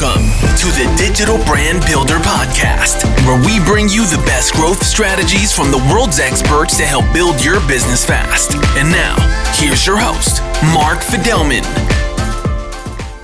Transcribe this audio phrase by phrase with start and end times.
[0.00, 0.26] Welcome
[0.56, 5.70] to the Digital Brand Builder Podcast, where we bring you the best growth strategies from
[5.70, 8.54] the world's experts to help build your business fast.
[8.76, 9.14] And now,
[9.54, 11.62] here's your host, Mark Fidelman.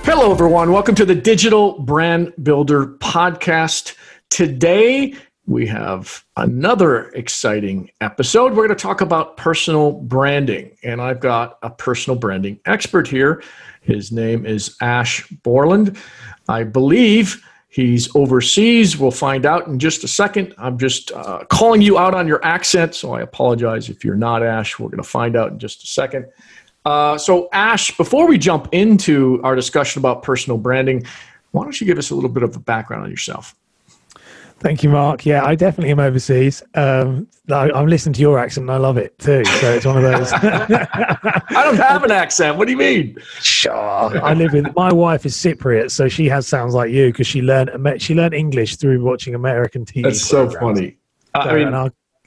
[0.05, 0.71] Hello, everyone.
[0.71, 3.97] Welcome to the Digital Brand Builder Podcast.
[4.29, 5.15] Today,
[5.47, 8.51] we have another exciting episode.
[8.53, 13.43] We're going to talk about personal branding, and I've got a personal branding expert here.
[13.81, 15.97] His name is Ash Borland.
[16.47, 18.97] I believe he's overseas.
[18.97, 20.53] We'll find out in just a second.
[20.57, 24.43] I'm just uh, calling you out on your accent, so I apologize if you're not
[24.43, 24.77] Ash.
[24.77, 26.27] We're going to find out in just a second.
[26.85, 31.05] Uh, so, Ash, before we jump into our discussion about personal branding,
[31.51, 33.55] why don't you give us a little bit of a background on yourself?
[34.61, 35.25] Thank you, Mark.
[35.25, 36.61] Yeah, I definitely am overseas.
[36.75, 39.43] Um, I, am listening to your accent and I love it too.
[39.43, 40.31] So it's one of those.
[40.33, 42.57] I don't have an accent.
[42.57, 43.17] What do you mean?
[43.39, 43.73] Sure.
[44.23, 47.41] I live with my wife is Cypriot, so she has sounds like you because she
[47.41, 50.03] learned she learned English through watching American TV.
[50.03, 50.97] That's so funny.
[51.33, 51.73] I mean,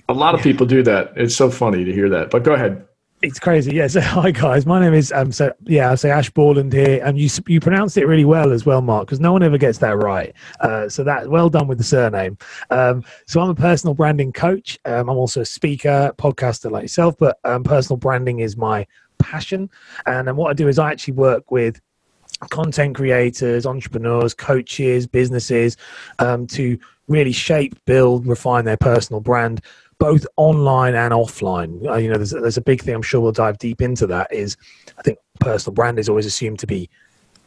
[0.09, 1.13] a lot of people do that.
[1.17, 2.31] It's so funny to hear that.
[2.31, 2.85] But go ahead.
[3.25, 3.75] It's crazy.
[3.75, 3.87] Yeah.
[3.87, 4.67] So hi guys.
[4.67, 5.33] My name is um.
[5.33, 8.67] So yeah, I say Ash Borland here, and you you pronounced it really well as
[8.67, 10.35] well, Mark, because no one ever gets that right.
[10.61, 12.37] Uh, so that well done with the surname.
[12.69, 14.79] Um, so I'm a personal branding coach.
[14.85, 18.87] Um, I'm also a speaker, podcaster like yourself, but um, personal branding is my
[19.19, 19.71] passion.
[20.05, 21.81] And, and what I do is I actually work with
[22.51, 25.79] content creators, entrepreneurs, coaches, businesses
[26.19, 29.63] um, to really shape, build, refine their personal brand
[29.99, 31.87] both online and offline.
[31.87, 32.95] Uh, you know, there's, there's a big thing.
[32.95, 34.33] I'm sure we'll dive deep into that.
[34.33, 34.57] Is
[34.99, 36.89] I think personal brand is always assumed to be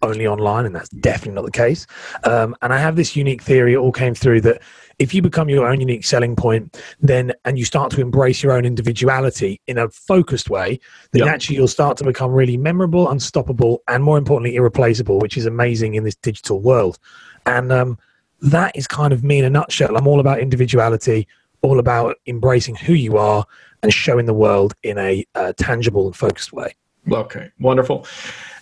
[0.02, 1.88] only online, and that's definitely not the case.
[2.24, 3.74] Um, and I have this unique theory.
[3.74, 4.62] It all came through that
[5.00, 8.54] if you become your own unique selling point, then and you start to embrace your
[8.54, 10.80] own individuality in a focused way,
[11.12, 11.34] then yep.
[11.34, 15.96] actually you'll start to become really memorable, unstoppable, and more importantly, irreplaceable, which is amazing
[15.96, 16.98] in this digital world.
[17.46, 17.98] And um,
[18.42, 19.96] that is kind of me in a nutshell.
[19.96, 21.28] I'm all about individuality,
[21.68, 23.46] all about embracing who you are
[23.84, 26.76] and showing the world in a uh, tangible and focused way.
[27.12, 28.06] Okay, wonderful.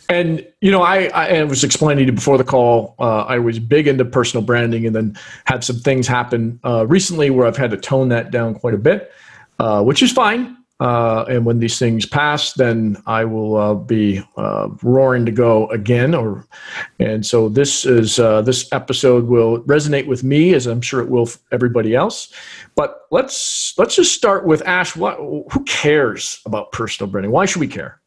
[0.09, 2.95] And you know, I, I was explaining to you before the call.
[2.99, 7.29] Uh, I was big into personal branding, and then had some things happen uh, recently
[7.29, 9.11] where I've had to tone that down quite a bit,
[9.59, 10.57] uh, which is fine.
[10.81, 15.67] Uh, and when these things pass, then I will uh, be uh, roaring to go
[15.69, 16.13] again.
[16.13, 16.45] Or,
[16.99, 21.09] and so this is uh, this episode will resonate with me, as I'm sure it
[21.09, 22.33] will everybody else.
[22.75, 24.95] But let's let's just start with Ash.
[24.97, 27.31] What, who cares about personal branding?
[27.31, 28.01] Why should we care?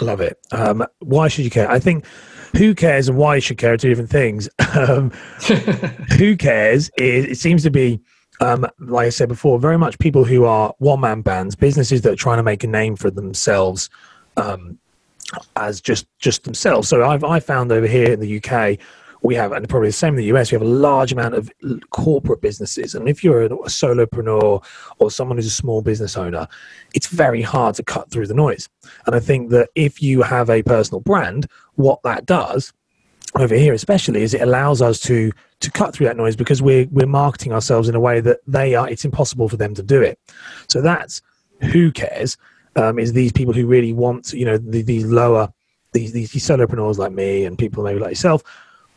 [0.00, 0.38] I love it.
[0.50, 1.70] Um, why should you care?
[1.70, 2.04] I think
[2.56, 4.48] who cares and why you should care are two different things.
[4.72, 5.10] Um,
[6.16, 6.90] who cares?
[6.96, 8.00] Is, it seems to be
[8.40, 12.12] um, like I said before, very much people who are one man bands, businesses that
[12.12, 13.90] are trying to make a name for themselves
[14.36, 14.78] um,
[15.56, 16.88] as just just themselves.
[16.88, 18.78] So I've I found over here in the UK,
[19.22, 21.50] we have, and probably the same in the US, we have a large amount of
[21.90, 22.94] corporate businesses.
[22.94, 24.64] And if you're a, a solopreneur
[24.98, 26.48] or someone who's a small business owner,
[26.94, 28.68] it's very hard to cut through the noise.
[29.06, 32.72] And I think that if you have a personal brand, what that does
[33.36, 35.30] over here especially is it allows us to
[35.60, 38.74] to cut through that noise because we're we're marketing ourselves in a way that they
[38.74, 40.18] are it's impossible for them to do it.
[40.68, 41.22] So that's
[41.60, 42.36] who cares
[42.76, 45.52] um, is these people who really want you know the, these lower
[45.92, 48.42] these, these these solopreneurs like me and people maybe like yourself.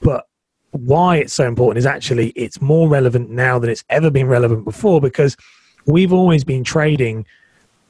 [0.02, 0.28] But
[0.72, 4.66] why it's so important is actually it's more relevant now than it's ever been relevant
[4.66, 5.38] before because
[5.86, 7.26] we've always been trading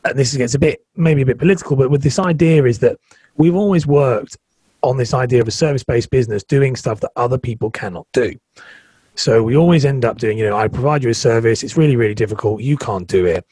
[0.04, 2.98] and this gets a bit maybe a bit political but with this idea is that
[3.38, 4.38] we've always worked
[4.84, 8.36] on this idea of a service based business doing stuff that other people cannot do.
[9.16, 11.96] So we always end up doing, you know, I provide you a service, it's really,
[11.96, 13.46] really difficult, you can't do it,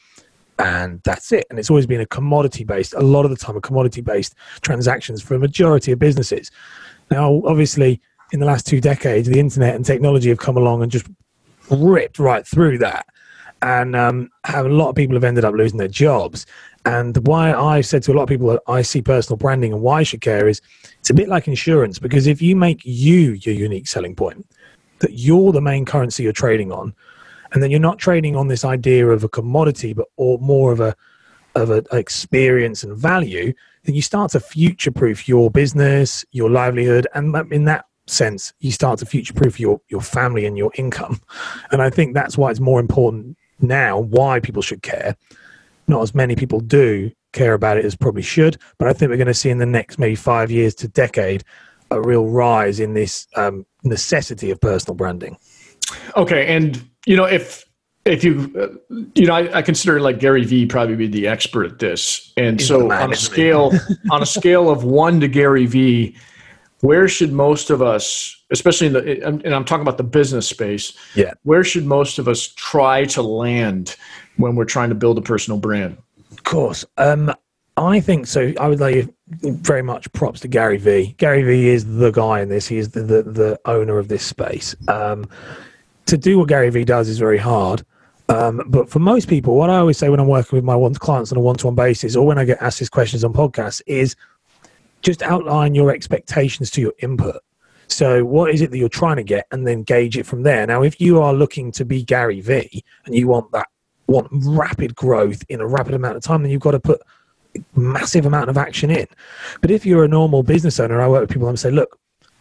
[0.58, 1.46] and that's it.
[1.50, 4.34] And it's always been a commodity based, a lot of the time, a commodity based
[4.60, 6.50] transactions for a majority of businesses.
[7.10, 8.00] Now, obviously,
[8.32, 11.06] in the last two decades, the internet and technology have come along and just
[11.70, 13.06] ripped right through that.
[13.60, 16.46] And um, a lot of people have ended up losing their jobs.
[16.84, 19.82] And why I've said to a lot of people that I see personal branding and
[19.82, 20.60] why I should care is
[20.98, 24.46] it's a bit like insurance because if you make you your unique selling point,
[24.98, 26.94] that you're the main currency you're trading on,
[27.52, 30.80] and then you're not trading on this idea of a commodity, but or more of
[30.80, 30.96] a
[31.54, 33.52] of an experience and value,
[33.84, 38.72] then you start to future proof your business, your livelihood, and in that sense, you
[38.72, 41.20] start to future proof your your family and your income.
[41.70, 44.00] And I think that's why it's more important now.
[44.00, 45.16] Why people should care
[45.88, 48.56] not as many people do care about it as probably should.
[48.78, 51.44] But I think we're going to see in the next maybe five years to decade
[51.90, 55.36] a real rise in this um, necessity of personal branding.
[56.16, 57.64] Okay, and you know if
[58.04, 61.66] if you uh, you know I, I, consider like Gary Vee probably be the expert
[61.66, 63.72] at this, and He's so on a scale
[64.10, 66.16] on a scale of one to Gary Vee,
[66.80, 70.96] where should most of us, especially in the, and I'm talking about the business space,
[71.14, 73.96] yeah, where should most of us try to land
[74.36, 75.98] when we're trying to build a personal brand?
[76.30, 76.84] Of course.
[76.98, 77.32] Um,
[77.76, 78.52] I think so.
[78.60, 81.14] I would like very much props to Gary Vee.
[81.18, 82.68] Gary Vee is the guy in this.
[82.68, 84.76] He is the the, the owner of this space.
[84.88, 85.28] Um,
[86.06, 87.84] to do what Gary Vee does is very hard.
[88.28, 90.94] Um, but for most people, what I always say when I'm working with my one
[90.94, 94.16] clients on a one-to-one basis, or when I get asked these questions on podcasts, is
[95.02, 97.42] just outline your expectations to your input.
[97.88, 100.66] So, what is it that you're trying to get, and then gauge it from there.
[100.66, 103.68] Now, if you are looking to be Gary Vee and you want that
[104.06, 107.00] want rapid growth in a rapid amount of time, then you've got to put
[107.74, 109.06] massive amount of action in.
[109.60, 111.98] But if you're a normal business owner, I work with people and say, look,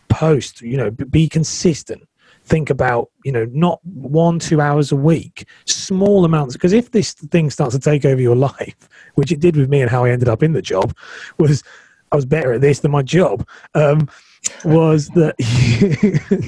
[0.10, 2.08] post, you know, be consistent.
[2.44, 6.54] Think about, you know, not one, two hours a week, small amounts.
[6.54, 9.82] Because if this thing starts to take over your life, which it did with me
[9.82, 10.96] and how I ended up in the job,
[11.38, 11.64] was
[12.12, 13.48] I was better at this than my job.
[13.74, 14.10] Um,
[14.66, 15.38] was that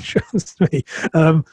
[0.04, 0.84] trust me?
[1.14, 1.46] Um,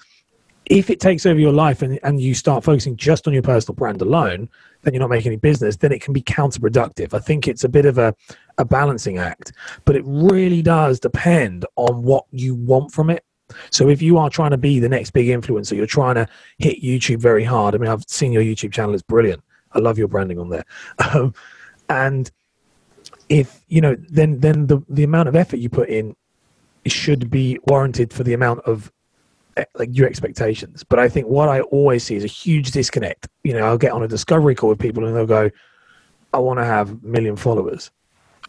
[0.71, 3.75] if it takes over your life and, and you start focusing just on your personal
[3.75, 4.49] brand alone,
[4.83, 7.13] then you're not making any business, then it can be counterproductive.
[7.13, 8.15] I think it's a bit of a,
[8.57, 9.53] a balancing act,
[9.85, 13.25] but it really does depend on what you want from it.
[13.71, 16.29] So if you are trying to be the next big influencer, you're trying to
[16.59, 17.75] hit YouTube very hard.
[17.75, 19.43] I mean, I've seen your YouTube channel; it's brilliant.
[19.73, 20.65] I love your branding on there.
[21.13, 21.35] Um,
[21.89, 22.31] and
[23.29, 26.15] if you know, then then the the amount of effort you put in
[26.87, 28.93] should be warranted for the amount of
[29.75, 30.85] like your expectations.
[30.85, 33.29] But I think what I always see is a huge disconnect.
[33.45, 35.51] You know, I'll get on a discovery call with people and they'll go,
[36.33, 37.91] I want to have a million followers.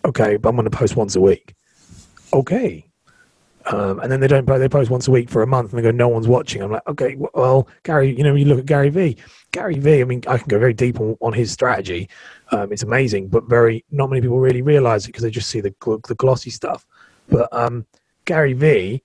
[0.05, 1.53] Okay, but I'm going to post once a week.
[2.33, 2.85] Okay.
[3.67, 5.83] Um, and then they don't they post once a week for a month and they
[5.83, 6.63] go, no one's watching.
[6.63, 9.17] I'm like, okay, well, Gary, you know, you look at Gary Vee.
[9.51, 12.09] Gary Vee, I mean, I can go very deep on, on his strategy.
[12.51, 15.61] Um, it's amazing, but very, not many people really realize it because they just see
[15.61, 15.73] the,
[16.07, 16.85] the glossy stuff.
[17.29, 17.85] But um,
[18.25, 19.03] Gary Vee,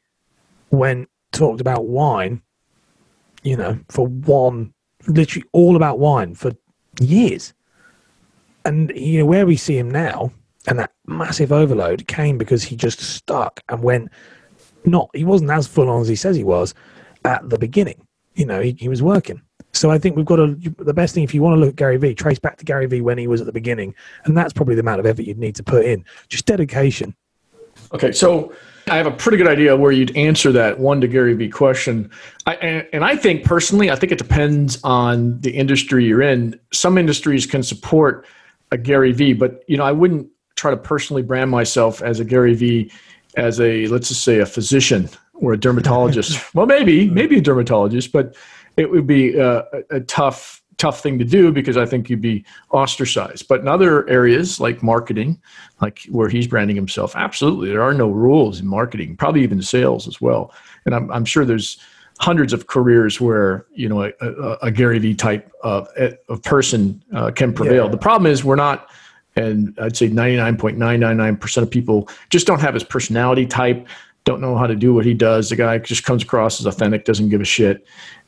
[0.70, 1.06] when
[1.36, 2.42] talked about wine,
[3.42, 4.72] you know, for one,
[5.06, 6.52] literally all about wine for
[7.00, 7.52] years.
[8.64, 10.32] And, you know, where we see him now,
[10.66, 14.08] and that massive overload came because he just stuck and went,
[14.84, 16.74] not, he wasn't as full on as he says he was
[17.24, 18.06] at the beginning.
[18.34, 19.40] You know, he, he was working.
[19.72, 21.76] So I think we've got to, the best thing, if you want to look at
[21.76, 23.94] Gary Vee, trace back to Gary Vee when he was at the beginning.
[24.24, 26.04] And that's probably the amount of effort you'd need to put in.
[26.28, 27.14] Just dedication.
[27.92, 28.10] Okay.
[28.10, 28.52] So,
[28.88, 32.08] I have a pretty good idea where you'd answer that one to Gary Vee question.
[32.46, 36.58] I, and, and, I think personally, I think it depends on the industry you're in.
[36.72, 38.24] Some industries can support
[38.70, 42.24] a Gary Vee, but you know, I wouldn't try to personally brand myself as a
[42.24, 42.92] Gary Vee,
[43.36, 46.38] as a let's just say a physician or a dermatologist.
[46.54, 48.36] well, maybe maybe a dermatologist, but
[48.76, 52.44] it would be a, a tough tough thing to do because I think you'd be
[52.70, 53.48] ostracized.
[53.48, 55.40] But in other areas like marketing,
[55.80, 60.06] like where he's branding himself, absolutely, there are no rules in marketing, probably even sales
[60.06, 60.52] as well.
[60.84, 61.78] And I'm, I'm sure there's
[62.18, 65.88] hundreds of careers where you know a, a, a Gary Vee type of,
[66.28, 67.84] of person uh, can prevail.
[67.84, 67.90] Yeah.
[67.90, 68.90] The problem is we're not,
[69.36, 73.86] and I'd say 99.999% of people just don't have his personality type.
[74.24, 75.50] Don't know how to do what he does.
[75.50, 77.86] The guy just comes across as authentic, doesn't give a shit,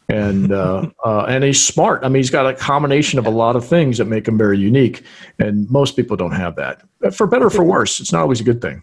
[0.09, 2.05] and uh, uh, and he's smart.
[2.05, 4.59] I mean, he's got a combination of a lot of things that make him very
[4.59, 5.03] unique,
[5.39, 6.83] and most people don't have that.
[7.15, 8.83] For better or for worse, it's not always a good thing.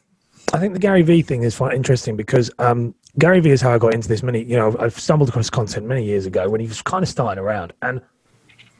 [0.54, 3.74] I think the Gary Vee thing is quite interesting because um, Gary Vee is how
[3.74, 4.22] I got into this.
[4.22, 7.10] Many, you know, I've stumbled across content many years ago when he was kind of
[7.10, 8.02] starting around, and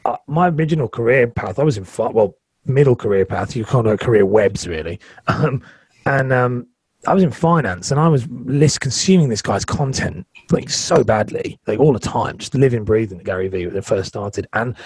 [0.04, 3.56] uh, my original career path, I was in well, middle career path.
[3.56, 5.62] You kind of career webs really, um,
[6.06, 6.68] and um,
[7.06, 11.58] I was in finance and I was list consuming this guy's content like so badly,
[11.66, 14.46] like all the time, just living, breathing Gary Vee when it first started.
[14.52, 14.76] And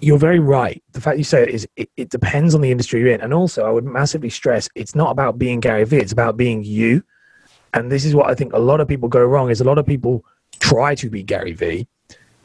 [0.00, 0.82] you're very right.
[0.92, 3.20] The fact you say it is it, it, depends on the industry you're in.
[3.20, 6.62] And also I would massively stress it's not about being Gary Vee, it's about being
[6.62, 7.02] you.
[7.74, 9.78] And this is what I think a lot of people go wrong is a lot
[9.78, 10.24] of people
[10.58, 11.86] try to be Gary Vee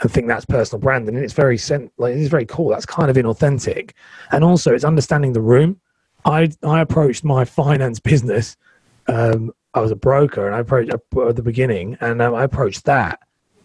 [0.02, 1.16] and think that's personal branding.
[1.16, 1.58] And it's very
[1.98, 2.70] like it's very cool.
[2.70, 3.92] That's kind of inauthentic.
[4.32, 5.80] And also it's understanding the room
[6.25, 8.58] I I approached my finance business.
[9.08, 12.86] Um, I was a broker, and I approached at the beginning, and um, I approached
[12.86, 13.20] that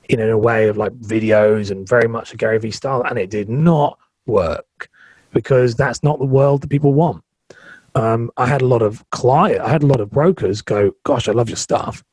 [0.09, 3.31] in a way of like videos and very much a Gary Vee style, and it
[3.31, 4.90] did not work
[5.33, 7.25] because that's not the world that people want.
[7.95, 11.29] Um, I had a lot of client, I had a lot of brokers go, "Gosh,
[11.29, 12.05] I love your stuff,"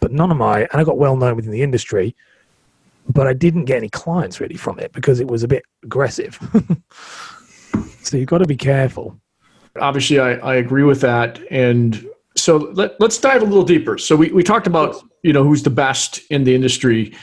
[0.00, 2.14] but none of my, and I got well known within the industry,
[3.08, 6.38] but I didn't get any clients really from it because it was a bit aggressive.
[8.02, 9.18] so you've got to be careful.
[9.80, 11.40] Obviously, I, I agree with that.
[11.50, 12.06] And
[12.36, 13.98] so let, let's dive a little deeper.
[13.98, 17.14] So we, we talked about, you know, who's the best in the industry.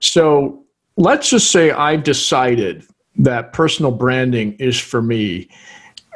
[0.00, 0.64] So
[0.96, 2.84] let's just say I've decided
[3.16, 5.48] that personal branding is for me.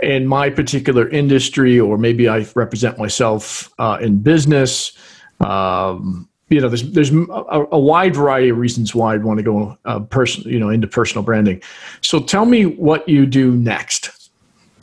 [0.02, 4.92] in my particular industry, or maybe I represent myself uh, in business.
[5.40, 9.42] Um, you know, there's there's a, a, wide variety of reasons why I'd want to
[9.42, 11.62] go uh, person, you know, into personal branding.
[12.00, 14.10] So tell me what you do next.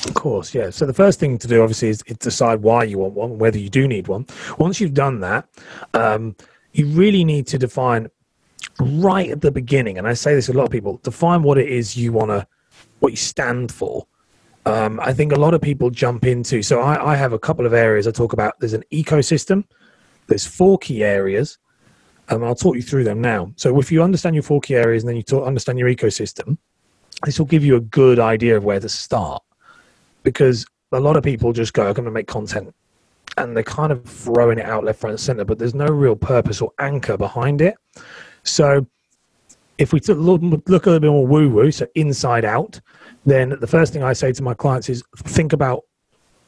[0.08, 0.72] Of course, yeah.
[0.72, 3.70] So the first thing to do, obviously, is decide why you want one, whether you
[3.70, 4.26] do need one.
[4.58, 5.48] Once you've done that,
[5.94, 6.36] um,
[6.74, 8.10] you really need to define
[8.80, 11.58] right at the beginning, and I say this to a lot of people: define what
[11.58, 12.48] it is you want to,
[13.00, 14.08] what you stand for.
[14.66, 16.62] Um, I think a lot of people jump into.
[16.62, 18.60] So I, I have a couple of areas I talk about.
[18.60, 19.66] There's an ecosystem.
[20.28, 21.58] There's four key areas.
[22.30, 23.52] Um, I'll talk you through them now.
[23.56, 26.58] So if you understand your four key areas and then you talk, understand your ecosystem,
[27.26, 29.44] this will give you a good idea of where to start.
[30.24, 32.74] Because a lot of people just go, I'm going to make content.
[33.38, 36.16] And they're kind of throwing it out left, right, and center, but there's no real
[36.16, 37.76] purpose or anchor behind it.
[38.44, 38.86] So
[39.78, 42.80] if we look, look a little bit more woo woo, so inside out,
[43.26, 45.82] then the first thing I say to my clients is think about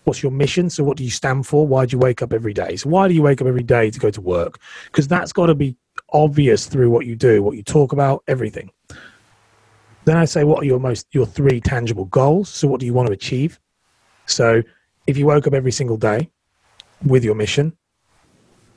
[0.03, 0.69] what's your mission.
[0.69, 1.65] So, what do you stand for?
[1.65, 2.75] Why do you wake up every day?
[2.75, 4.59] So, why do you wake up every day to go to work?
[4.85, 5.75] Because that's got to be
[6.11, 8.71] obvious through what you do, what you talk about, everything.
[10.05, 12.49] Then I say, what are your most your three tangible goals?
[12.49, 13.59] So, what do you want to achieve?
[14.25, 14.63] So,
[15.07, 16.29] if you woke up every single day
[17.05, 17.75] with your mission,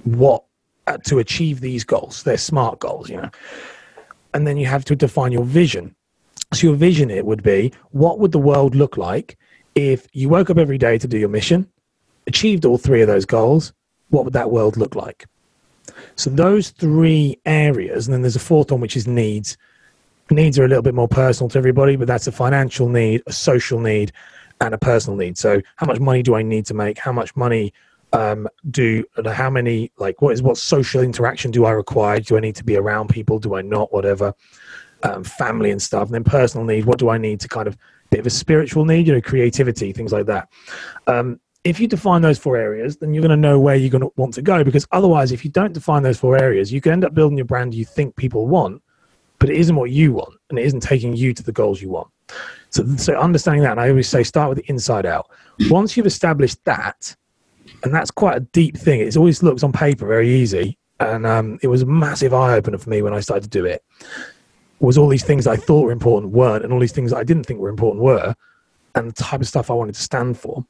[0.04, 0.44] what
[0.86, 2.22] uh, to achieve these goals?
[2.22, 3.30] They're smart goals, you know.
[4.34, 5.94] And then you have to define your vision.
[6.52, 9.38] So, your vision it would be what would the world look like
[9.76, 11.70] if you woke up every day to do your mission,
[12.26, 13.72] achieved all three of those goals,
[14.08, 15.26] what would that world look like?
[16.16, 19.56] So those three areas, and then there's a fourth one which is needs.
[20.30, 23.32] Needs are a little bit more personal to everybody, but that's a financial need, a
[23.32, 24.12] social need,
[24.60, 25.36] and a personal need.
[25.38, 26.98] So how much money do I need to make?
[26.98, 27.72] How much money
[28.12, 32.20] um, do how many like what is what social interaction do I require?
[32.20, 33.38] Do I need to be around people?
[33.38, 33.92] Do I not?
[33.92, 34.34] Whatever.
[35.02, 36.04] Um, family and stuff.
[36.04, 36.86] And then personal need.
[36.86, 37.76] What do I need to kind of
[38.10, 40.48] bit of a spiritual need, you know, creativity, things like that.
[41.06, 44.02] Um, if you define those four areas, then you're going to know where you're going
[44.02, 44.62] to want to go.
[44.62, 47.44] Because otherwise, if you don't define those four areas, you can end up building your
[47.44, 48.82] brand you think people want,
[49.38, 51.90] but it isn't what you want, and it isn't taking you to the goals you
[51.90, 52.08] want.
[52.70, 55.30] So, so understanding that, and I always say, start with the inside out.
[55.70, 57.14] Once you've established that,
[57.82, 59.00] and that's quite a deep thing.
[59.00, 62.78] It always looks on paper very easy, and um, it was a massive eye opener
[62.78, 63.82] for me when I started to do it
[64.80, 67.44] was all these things I thought were important weren't, and all these things I didn't
[67.44, 68.34] think were important were,
[68.94, 70.64] and the type of stuff I wanted to stand for.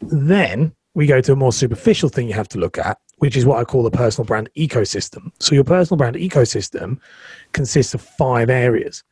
[0.00, 3.44] Then we go to a more superficial thing you have to look at, which is
[3.44, 5.30] what I call the personal brand ecosystem.
[5.38, 6.98] So your personal brand ecosystem
[7.52, 9.02] consists of five areas.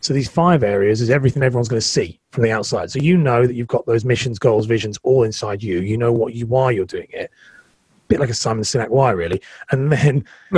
[0.00, 2.90] So these five areas is everything everyone's going to see from the outside.
[2.90, 5.80] So you know that you've got those missions, goals, visions all inside you.
[5.80, 7.30] You know what you why you're doing it
[8.08, 9.40] bit like a Simon Sinek why really,
[9.70, 10.24] and then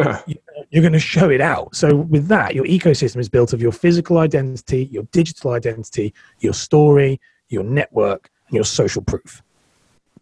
[0.71, 1.75] you're going to show it out.
[1.75, 6.55] So with that, your ecosystem is built of your physical identity, your digital identity, your
[6.55, 9.43] story, your network, and your social proof.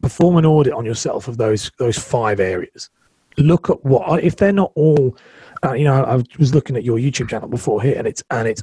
[0.00, 2.90] Perform an audit on yourself of those those five areas.
[3.36, 5.16] Look at what if they're not all.
[5.64, 8.46] Uh, you know, I was looking at your YouTube channel before here, and it's and
[8.48, 8.62] it's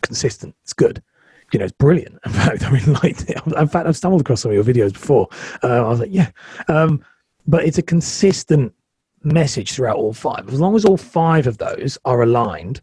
[0.00, 0.54] consistent.
[0.62, 1.02] It's good
[1.52, 2.18] you know, it's brilliant.
[2.24, 3.38] In fact, I liked it.
[3.46, 5.28] In fact, I've stumbled across some of your videos before.
[5.62, 6.30] Uh, I was like, yeah.
[6.68, 7.04] Um,
[7.46, 8.72] but it's a consistent
[9.22, 10.48] message throughout all five.
[10.48, 12.80] As long as all five of those are aligned,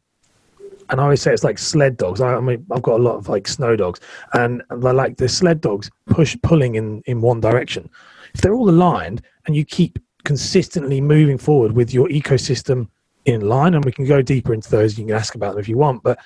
[0.89, 2.19] and I always say it's like sled dogs.
[2.19, 3.99] I, I mean, I've got a lot of like snow dogs,
[4.33, 7.89] and they're like the sled dogs push pulling in in one direction.
[8.33, 12.89] If they're all aligned, and you keep consistently moving forward with your ecosystem
[13.25, 14.97] in line, and we can go deeper into those.
[14.97, 16.19] You can ask about them if you want, but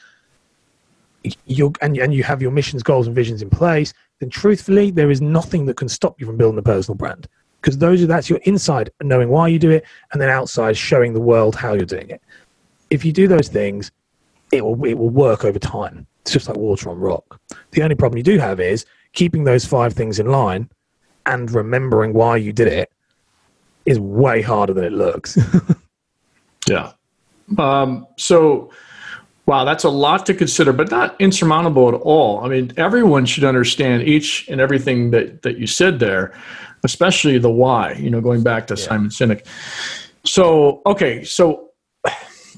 [1.46, 3.94] you and and you have your missions, goals, and visions in place.
[4.20, 7.28] Then, truthfully, there is nothing that can stop you from building a personal brand.
[7.62, 11.14] Because those are that's your inside knowing why you do it and then outside showing
[11.14, 12.22] the world how you're doing it.
[12.90, 13.92] If you do those things
[14.52, 16.06] it will it will work over time.
[16.22, 17.40] It's just like water on rock.
[17.72, 20.70] The only problem you do have is keeping those five things in line
[21.26, 22.92] and remembering why you did it
[23.86, 25.38] is way harder than it looks.
[26.68, 26.94] Yeah.
[27.58, 28.72] Um, so
[29.46, 32.46] Wow, that's a lot to consider, but not insurmountable at all.
[32.46, 36.34] I mean, everyone should understand each and everything that, that you said there
[36.84, 38.84] especially the why, you know, going back to yeah.
[38.84, 39.46] Simon Sinek.
[40.26, 41.72] So, okay, so,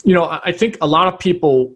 [0.04, 1.76] you know, I think a lot of people,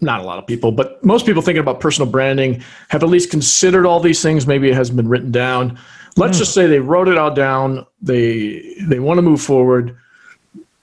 [0.00, 3.30] not a lot of people, but most people thinking about personal branding have at least
[3.30, 4.46] considered all these things.
[4.46, 5.78] Maybe it hasn't been written down.
[6.16, 6.40] Let's mm.
[6.40, 7.86] just say they wrote it all down.
[8.02, 9.96] They they want to move forward.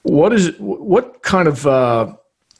[0.04, 2.14] What is what kind of uh,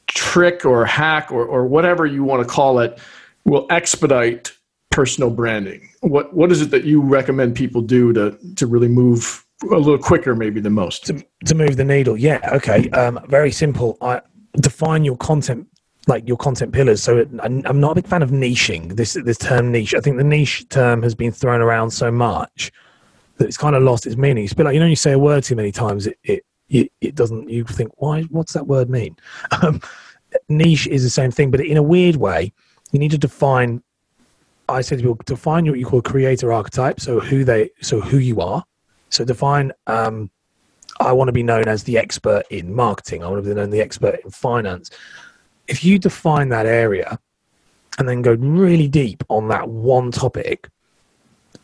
[0.08, 2.98] trick or hack or or whatever you want to call it
[3.44, 4.52] will expedite
[4.90, 5.88] personal branding?
[6.00, 9.98] What what is it that you recommend people do to to really move a little
[9.98, 11.06] quicker, maybe than most?
[11.06, 12.88] To, to move the needle, yeah, okay.
[12.90, 13.96] Um, very simple.
[14.00, 14.20] I
[14.60, 15.66] define your content
[16.06, 17.02] like your content pillars.
[17.02, 19.94] So it, I'm not a big fan of niching this this term niche.
[19.94, 22.72] I think the niche term has been thrown around so much
[23.36, 24.44] that it's kind of lost its meaning.
[24.44, 26.44] It's a bit like you know you say a word too many times, it it
[26.68, 27.48] it, it doesn't.
[27.48, 28.22] You think why?
[28.24, 29.16] What's that word mean?
[29.62, 29.80] Um,
[30.50, 32.52] niche is the same thing, but in a weird way,
[32.92, 33.82] you need to define.
[34.68, 37.00] I say to people, define what you call creator archetype.
[37.00, 38.62] So who they, so who you are.
[39.08, 39.72] So define.
[39.86, 40.30] Um,
[41.00, 43.24] I want to be known as the expert in marketing.
[43.24, 44.90] I want to be known the expert in finance.
[45.66, 47.18] If you define that area,
[47.98, 50.68] and then go really deep on that one topic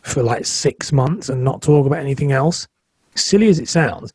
[0.03, 2.67] for like six months and not talk about anything else,
[3.15, 4.13] silly as it sounds,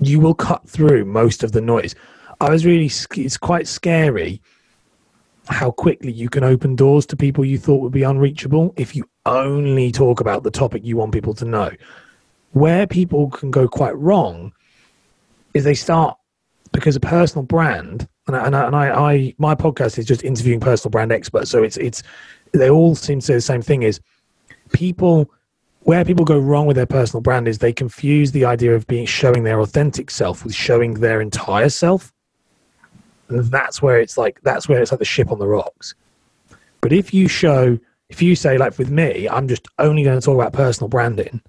[0.00, 1.94] you will cut through most of the noise.
[2.40, 4.40] I was really, it's quite scary
[5.48, 9.08] how quickly you can open doors to people you thought would be unreachable if you
[9.26, 11.70] only talk about the topic you want people to know.
[12.52, 14.52] Where people can go quite wrong
[15.54, 16.16] is they start
[16.72, 20.22] because a personal brand, and I, and I, and I, I my podcast is just
[20.22, 22.02] interviewing personal brand experts, so it's it's
[22.52, 24.00] they all seem to say the same thing: is
[24.72, 25.30] people
[25.82, 29.06] where people go wrong with their personal brand is they confuse the idea of being
[29.06, 32.12] showing their authentic self with showing their entire self.
[33.28, 35.94] And that's where it's like that's where it's like the ship on the rocks.
[36.80, 40.24] But if you show if you say like with me, I'm just only going to
[40.24, 41.40] talk about personal branding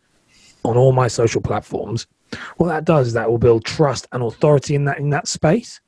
[0.63, 2.05] on all my social platforms,
[2.57, 5.81] what that does is that will build trust and authority in that in that space.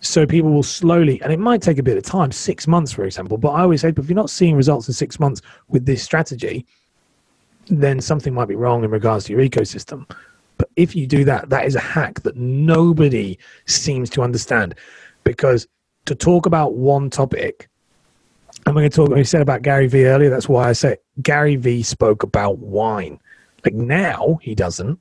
[0.00, 3.04] So people will slowly, and it might take a bit of time, six months, for
[3.04, 3.38] example.
[3.38, 6.66] But I always say, if you're not seeing results in six months with this strategy,
[7.68, 10.08] then something might be wrong in regards to your ecosystem.
[10.58, 14.74] But if you do that, that is a hack that nobody seems to understand.
[15.24, 15.66] Because
[16.06, 17.68] to talk about one topic,
[18.64, 20.96] and we're going to talk, we said about Gary Vee earlier, that's why I say
[21.22, 23.20] Gary Vee spoke about wine.
[23.64, 24.98] Like now he doesn't,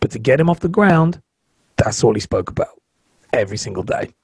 [0.00, 1.20] but to get him off the ground,
[1.76, 2.80] that's all he spoke about
[3.32, 4.14] every single day.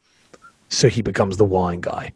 [0.69, 2.13] So he becomes the wine guy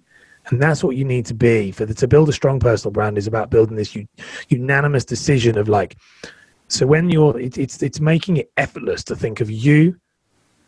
[0.51, 3.19] and that's what you need to be for the, to build a strong personal brand
[3.19, 4.07] is about building this u,
[4.49, 5.97] unanimous decision of like
[6.69, 9.99] so when you're it, it's it's making it effortless to think of you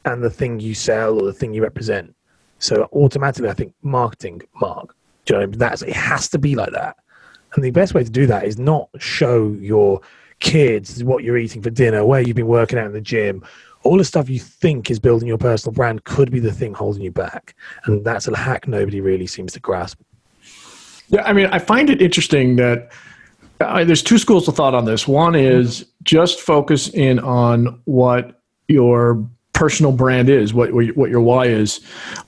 [0.05, 2.15] and the thing you sell or the thing you represent.
[2.59, 6.73] So automatically i think marketing mark do you know, that's it has to be like
[6.73, 6.97] that.
[7.55, 10.01] And the best way to do that is not show your
[10.39, 13.45] kids what you're eating for dinner where you've been working out in the gym
[13.83, 17.03] all the stuff you think is building your personal brand could be the thing holding
[17.03, 17.55] you back.
[17.85, 20.01] And that's a hack nobody really seems to grasp.
[21.09, 22.93] Yeah, I mean, I find it interesting that
[23.61, 25.09] uh, there's two schools of thought on this.
[25.09, 31.47] One is just focus in on what your personal brand is, what what your why
[31.47, 31.81] is.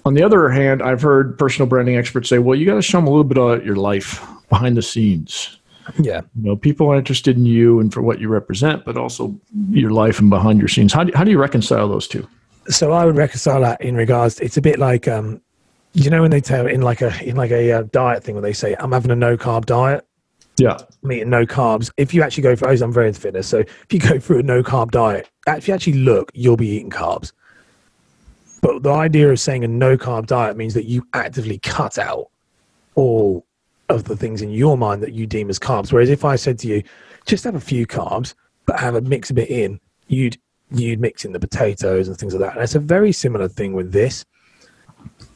[0.05, 2.99] On the other hand, I've heard personal branding experts say, well, you got to show
[2.99, 5.59] them a little bit of your life behind the scenes.
[5.99, 6.23] Yeah.
[6.37, 9.39] You know, people are interested in you and for what you represent, but also
[9.71, 10.93] your life and behind your scenes.
[10.93, 12.27] How do, how do you reconcile those two?
[12.69, 15.41] So I would reconcile that in regards, it's a bit like, um,
[15.95, 18.43] you know, when they tell in like a, in like a uh, diet thing where
[18.43, 20.07] they say, I'm having a no carb diet.
[20.59, 20.79] Yeah.
[21.03, 21.91] I'm eating no carbs.
[21.97, 23.49] If you actually go for, I'm very into fitness.
[23.49, 26.69] So if you go through a no carb diet, if you actually look, you'll be
[26.69, 27.33] eating carbs.
[28.61, 32.29] But the idea of saying a no carb diet means that you actively cut out
[32.95, 33.45] all
[33.93, 35.93] of the things in your mind that you deem as carbs.
[35.93, 36.83] Whereas if I said to you,
[37.27, 38.35] just have a few carbs,
[38.67, 40.39] but have a mix a bit in, you'd
[40.71, 42.55] you'd mix in the potatoes and things like that.
[42.55, 44.25] And it's a very similar thing with this.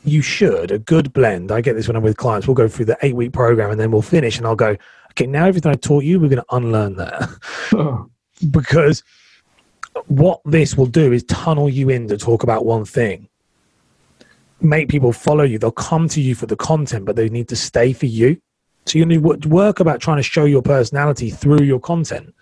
[0.05, 1.53] You should a good blend.
[1.53, 2.47] I get this when I'm with clients.
[2.47, 4.77] We'll go through the eight week program and then we'll finish, and I'll go,
[5.12, 8.09] okay, now everything I taught you, we're going to unlearn that
[8.51, 9.03] because
[10.07, 13.29] what this will do is tunnel you in to talk about one thing
[14.61, 15.59] make people follow you.
[15.59, 18.40] They'll come to you for the content, but they need to stay for you.
[18.87, 22.33] So you need to work about trying to show your personality through your content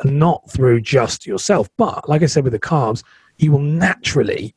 [0.00, 1.68] and not through just yourself.
[1.76, 3.02] But like I said with the carbs,
[3.38, 4.54] you will naturally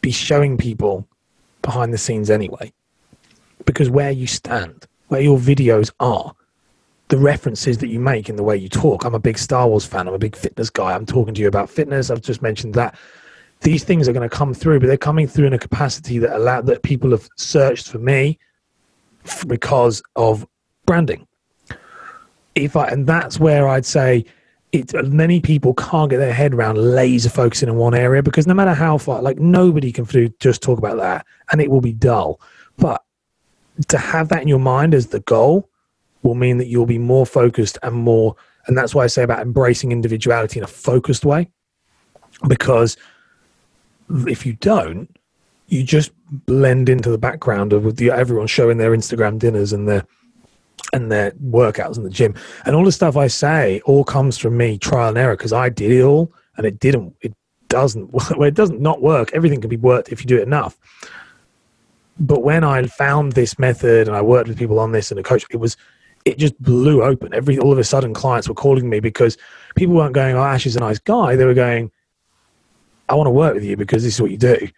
[0.00, 1.06] be showing people
[1.60, 2.72] behind the scenes anyway.
[3.66, 6.34] Because where you stand, where your videos are,
[7.08, 9.04] the references that you make in the way you talk.
[9.04, 10.08] I'm a big Star Wars fan.
[10.08, 10.92] I'm a big fitness guy.
[10.92, 12.10] I'm talking to you about fitness.
[12.10, 12.94] I've just mentioned that
[13.60, 16.36] these things are going to come through, but they're coming through in a capacity that
[16.36, 18.38] allow that people have searched for me
[19.46, 20.46] because of
[20.86, 21.26] branding.
[22.54, 24.24] If I and that's where I'd say
[24.72, 28.54] it many people can't get their head around laser focusing in one area because no
[28.54, 31.92] matter how far like nobody can do, just talk about that and it will be
[31.92, 32.40] dull.
[32.76, 33.02] But
[33.88, 35.70] to have that in your mind as the goal
[36.22, 38.34] will mean that you'll be more focused and more
[38.66, 41.48] and that's why I say about embracing individuality in a focused way
[42.46, 42.96] because
[44.26, 45.17] if you don't,
[45.68, 46.12] you just
[46.46, 50.04] blend into the background of the, everyone showing their Instagram dinners and their
[50.92, 54.56] and their workouts in the gym and all the stuff I say all comes from
[54.56, 57.34] me trial and error because I did it all and it didn't it
[57.68, 60.78] doesn't well it doesn't not work everything can be worked if you do it enough
[62.20, 65.22] but when I found this method and I worked with people on this and a
[65.22, 65.76] coach, it was
[66.24, 67.32] it just blew open.
[67.32, 69.38] Every all of a sudden, clients were calling me because
[69.76, 71.90] people weren't going, "Oh, Ash is a nice guy." They were going,
[73.08, 74.68] "I want to work with you because this is what you do."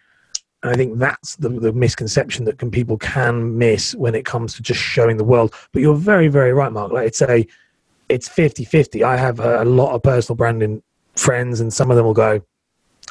[0.63, 4.61] I think that's the, the misconception that can people can miss when it comes to
[4.61, 5.53] just showing the world.
[5.71, 6.91] But you're very, very right, Mark.
[6.91, 7.47] Like it's a,
[8.09, 9.03] it's 50-50.
[9.03, 10.83] I have a, a lot of personal branding
[11.15, 12.41] friends, and some of them will go,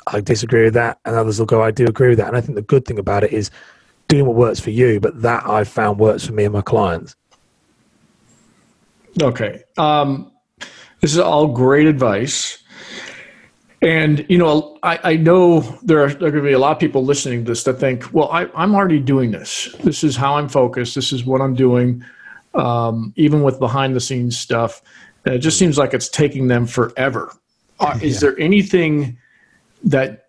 [0.06, 2.40] "I disagree with that," and others will go, "I do agree with that." And I
[2.40, 3.50] think the good thing about it is
[4.08, 7.16] doing what works for you, but that I've found works for me and my clients.
[9.20, 9.62] Okay.
[9.76, 10.32] Um,
[11.00, 12.59] this is all great advice.
[13.82, 16.72] And you know, I, I know there are there are going to be a lot
[16.72, 19.74] of people listening to this that think, well, I, I'm already doing this.
[19.82, 20.94] This is how I'm focused.
[20.94, 22.04] This is what I'm doing.
[22.54, 24.82] Um, even with behind the scenes stuff,
[25.24, 27.32] And it just seems like it's taking them forever.
[27.78, 28.20] Uh, is yeah.
[28.20, 29.16] there anything
[29.84, 30.26] that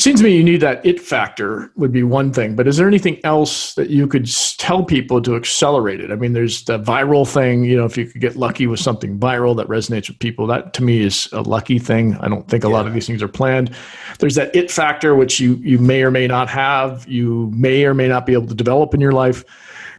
[0.00, 2.78] it seems to me you need that it factor would be one thing, but is
[2.78, 6.10] there anything else that you could tell people to accelerate it?
[6.10, 7.64] I mean, there's the viral thing.
[7.64, 10.72] You know, if you could get lucky with something viral that resonates with people, that
[10.72, 12.16] to me is a lucky thing.
[12.16, 12.72] I don't think a yeah.
[12.72, 13.76] lot of these things are planned.
[14.20, 17.92] There's that it factor, which you you may or may not have, you may or
[17.92, 19.44] may not be able to develop in your life.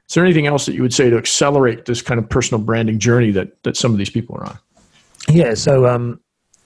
[0.09, 2.97] Is there anything else that you would say to accelerate this kind of personal branding
[2.97, 4.59] journey that that some of these people are on?
[5.29, 5.53] Yeah.
[5.53, 6.19] So um,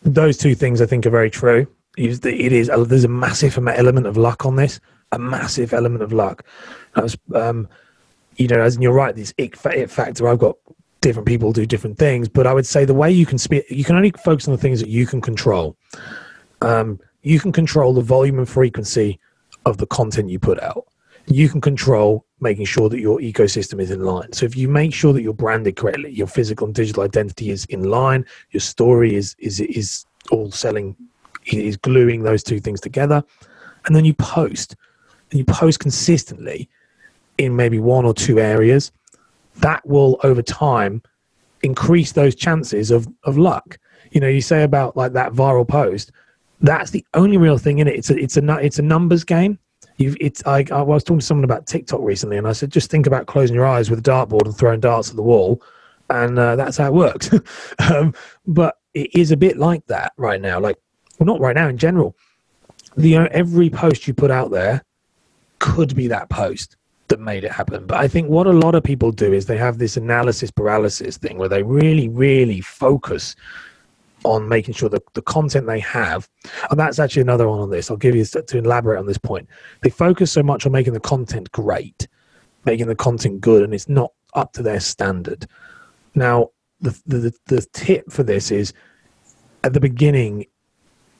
[0.03, 1.67] those two things I think are very true
[1.97, 4.79] it is there's a massive element of luck on this,
[5.11, 6.45] a massive element of luck.
[7.33, 7.67] Um,
[8.37, 10.27] you know, as you're right, this it factor.
[10.27, 10.57] I've got
[11.01, 13.83] different people do different things, but I would say the way you can speak, you
[13.83, 15.77] can only focus on the things that you can control.
[16.61, 19.19] Um, you can control the volume and frequency
[19.65, 20.85] of the content you put out.
[21.27, 24.31] You can control making sure that your ecosystem is in line.
[24.33, 27.65] So if you make sure that you're branded correctly, your physical and digital identity is
[27.65, 30.95] in line, your story is is is all selling
[31.51, 33.23] is gluing those two things together.
[33.85, 34.75] And then you post,
[35.31, 36.69] and you post consistently
[37.37, 38.91] in maybe one or two areas.
[39.57, 41.01] That will, over time,
[41.63, 43.77] increase those chances of, of luck.
[44.11, 46.11] You know, you say about like that viral post,
[46.61, 47.95] that's the only real thing in it.
[47.95, 49.59] It's a, it's a, it's a numbers game.
[49.97, 52.91] You've, it's, I, I was talking to someone about TikTok recently, and I said, just
[52.91, 55.61] think about closing your eyes with a dartboard and throwing darts at the wall,
[56.09, 57.29] and uh, that's how it works.
[57.91, 58.13] um,
[58.45, 60.59] but it is a bit like that right now.
[60.59, 60.77] Like
[61.19, 62.15] well, not right now in general.
[62.97, 64.83] The uh, every post you put out there
[65.59, 67.85] could be that post that made it happen.
[67.85, 71.17] But I think what a lot of people do is they have this analysis paralysis
[71.17, 73.35] thing where they really, really focus
[74.23, 76.27] on making sure that the content they have,
[76.71, 77.91] and that's actually another one on this.
[77.91, 79.47] I'll give you to elaborate on this point.
[79.81, 82.07] They focus so much on making the content great,
[82.65, 85.47] making the content good, and it's not up to their standard.
[86.15, 86.49] Now,
[86.81, 88.73] the the, the tip for this is
[89.63, 90.45] at the beginning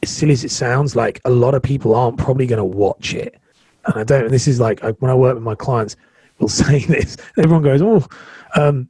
[0.06, 3.14] as silly as it sounds, like a lot of people aren't probably going to watch
[3.14, 3.40] it.
[3.86, 5.96] And I don't, this is like when I work with my clients,
[6.40, 7.18] will say this.
[7.38, 8.08] Everyone goes, oh,
[8.56, 8.90] um,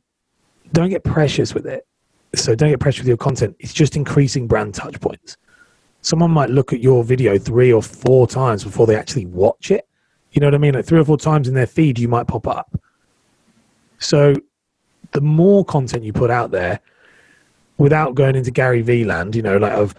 [0.73, 1.85] don't get precious with it.
[2.35, 3.55] So don't get precious with your content.
[3.59, 5.37] It's just increasing brand touch points.
[6.01, 9.87] Someone might look at your video three or four times before they actually watch it.
[10.31, 10.75] You know what I mean?
[10.75, 12.79] Like three or four times in their feed, you might pop up.
[13.99, 14.35] So
[15.11, 16.81] the more content you put out there,
[17.77, 19.95] without going into Gary Vee land, you know, like of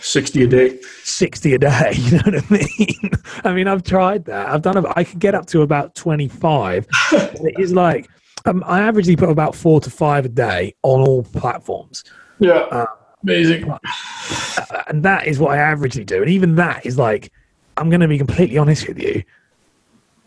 [0.00, 0.80] 60 a day.
[1.02, 3.10] 60 a day you know what i mean?
[3.44, 4.48] I mean i've tried that.
[4.48, 8.08] I've done i could get up to about 25 it is like
[8.46, 12.04] um, i averagely put about four to five a day on all platforms.
[12.38, 12.52] Yeah.
[12.52, 12.86] Uh,
[13.22, 13.70] amazing.
[13.70, 13.78] uh,
[14.88, 16.22] and that is what i averagely do.
[16.22, 17.32] And even that is like
[17.76, 19.22] i'm going to be completely honest with you.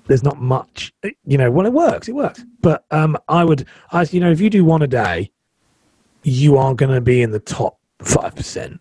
[0.08, 0.94] There's not much
[1.26, 2.44] you know well it works it works.
[2.62, 5.32] But um i would i you know if you do one a day
[6.24, 8.80] you are going to be in the top 5%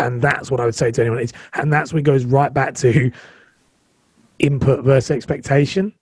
[0.00, 1.20] and that's what I would say to anyone.
[1.20, 3.10] Is, and that's what goes right back to
[4.38, 5.92] input versus expectation.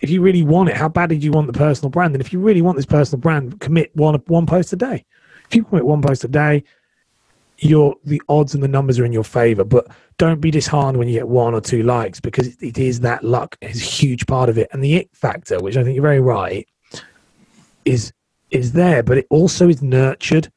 [0.00, 2.14] If you really want it, how bad did you want the personal brand?
[2.14, 5.04] And if you really want this personal brand, commit one one post a day.
[5.48, 6.64] If you commit one post a day,
[7.58, 9.64] your the odds and the numbers are in your favor.
[9.64, 9.88] But
[10.18, 13.24] don't be disheartened when you get one or two likes because it, it is that
[13.24, 14.68] luck is a huge part of it.
[14.72, 16.68] And the it factor, which I think you're very right,
[17.84, 18.12] is
[18.50, 20.50] is there, but it also is nurtured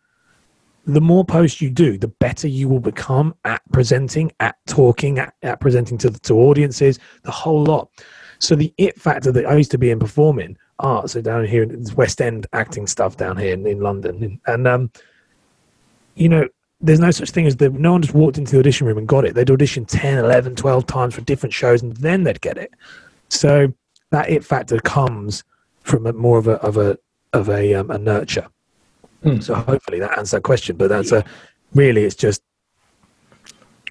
[0.94, 5.34] the more posts you do, the better you will become at presenting, at talking, at,
[5.44, 7.90] at presenting to, to audiences, the whole lot.
[8.40, 11.64] So the it factor that I used to be in performing art, so down here
[11.64, 14.92] in West End acting stuff down here in, in London, and um,
[16.16, 16.48] you know,
[16.82, 19.08] there's no such thing as the no one just walked into the audition room and
[19.08, 19.36] got it.
[19.36, 22.74] They'd audition 10, 11, 12 times for different shows, and then they'd get it.
[23.30, 23.74] So
[24.12, 25.44] that it factor comes
[25.82, 26.98] from a, more of a of a
[27.34, 28.48] of a, um, a nurture.
[29.24, 29.40] Hmm.
[29.40, 30.78] So hopefully that answers that question.
[30.78, 31.24] But that's a
[31.74, 32.42] really, it's just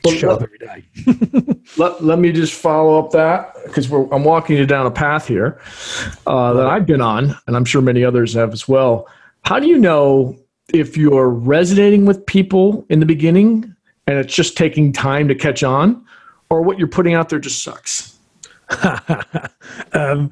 [0.05, 1.61] well, show let, up every day.
[1.77, 5.61] let, let me just follow up that because I'm walking you down a path here
[6.27, 9.07] uh, that I've been on, and I'm sure many others have as well.
[9.45, 10.37] How do you know
[10.73, 13.75] if you're resonating with people in the beginning
[14.07, 16.05] and it's just taking time to catch on,
[16.51, 18.19] or what you're putting out there just sucks?
[19.93, 20.31] um,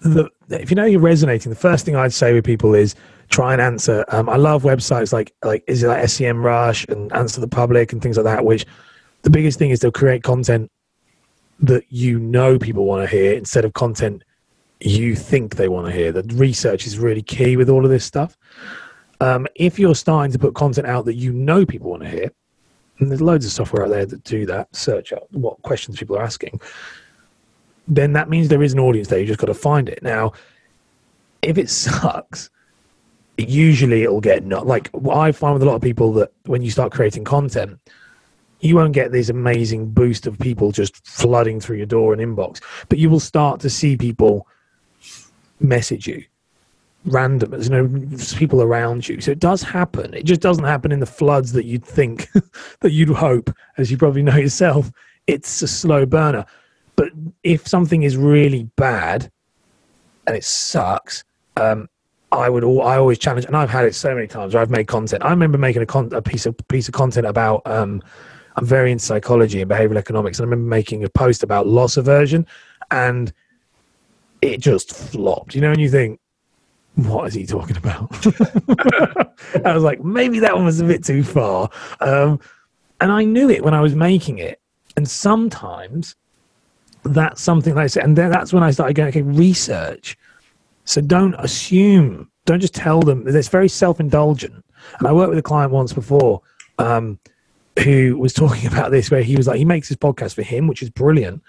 [0.00, 2.94] the, if you know you're resonating, the first thing I'd say with people is
[3.30, 4.04] try and answer.
[4.08, 8.02] Um, I love websites like like is it like Semrush and Answer the Public and
[8.02, 8.44] things like that.
[8.44, 8.66] Which
[9.22, 10.70] the biggest thing is they'll create content
[11.60, 14.22] that you know people want to hear instead of content
[14.80, 16.12] you think they want to hear.
[16.12, 18.36] The research is really key with all of this stuff.
[19.20, 22.30] Um, if you're starting to put content out that you know people want to hear,
[22.98, 26.16] and there's loads of software out there that do that, search out what questions people
[26.16, 26.60] are asking,
[27.88, 29.18] then that means there is an audience there.
[29.18, 30.02] You just got to find it.
[30.02, 30.32] Now,
[31.42, 32.50] if it sucks,
[33.36, 36.62] usually it'll get not like what I find with a lot of people that when
[36.62, 37.78] you start creating content,
[38.60, 42.60] you won't get this amazing boost of people just flooding through your door and inbox,
[42.88, 44.46] but you will start to see people
[45.60, 46.24] message you
[47.04, 47.54] random.
[47.60, 49.20] You know people around you.
[49.20, 50.12] So it does happen.
[50.14, 52.28] It just doesn't happen in the floods that you'd think
[52.80, 54.90] that you'd hope as you probably know yourself.
[55.26, 56.44] It's a slow burner
[56.98, 57.10] but
[57.44, 59.30] if something is really bad
[60.26, 61.22] and it sucks
[61.56, 61.88] um,
[62.32, 64.70] I would all, I always challenge, and I've had it so many times where I've
[64.70, 65.24] made content.
[65.24, 67.62] I remember making a, con, a piece of piece of content about.
[67.66, 68.02] Um,
[68.56, 71.96] I'm very in psychology and behavioral economics, and I remember making a post about loss
[71.96, 72.46] aversion,
[72.90, 73.32] and
[74.42, 75.54] it just flopped.
[75.54, 76.20] You know, and you think,
[76.96, 78.10] what is he talking about?
[79.64, 81.70] I was like, maybe that one was a bit too far.
[82.00, 82.40] Um,
[83.00, 84.60] and I knew it when I was making it.
[84.96, 86.16] And sometimes
[87.08, 90.16] that's something like I said, and then that's when I started going, okay, research
[90.88, 93.24] so don't assume, don't just tell them.
[93.26, 94.64] It's very self indulgent.
[94.98, 96.40] And I worked with a client once before
[96.78, 97.18] um,
[97.84, 100.66] who was talking about this, where he was like, he makes his podcast for him,
[100.66, 101.42] which is brilliant.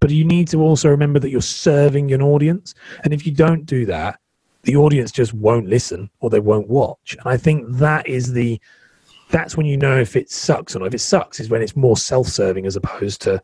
[0.00, 2.74] But you need to also remember that you're serving an audience.
[3.04, 4.20] And if you don't do that,
[4.64, 7.16] the audience just won't listen or they won't watch.
[7.18, 8.60] And I think that is the,
[9.30, 10.88] that's when you know if it sucks or not.
[10.88, 13.42] If it sucks is when it's more self-serving as opposed to,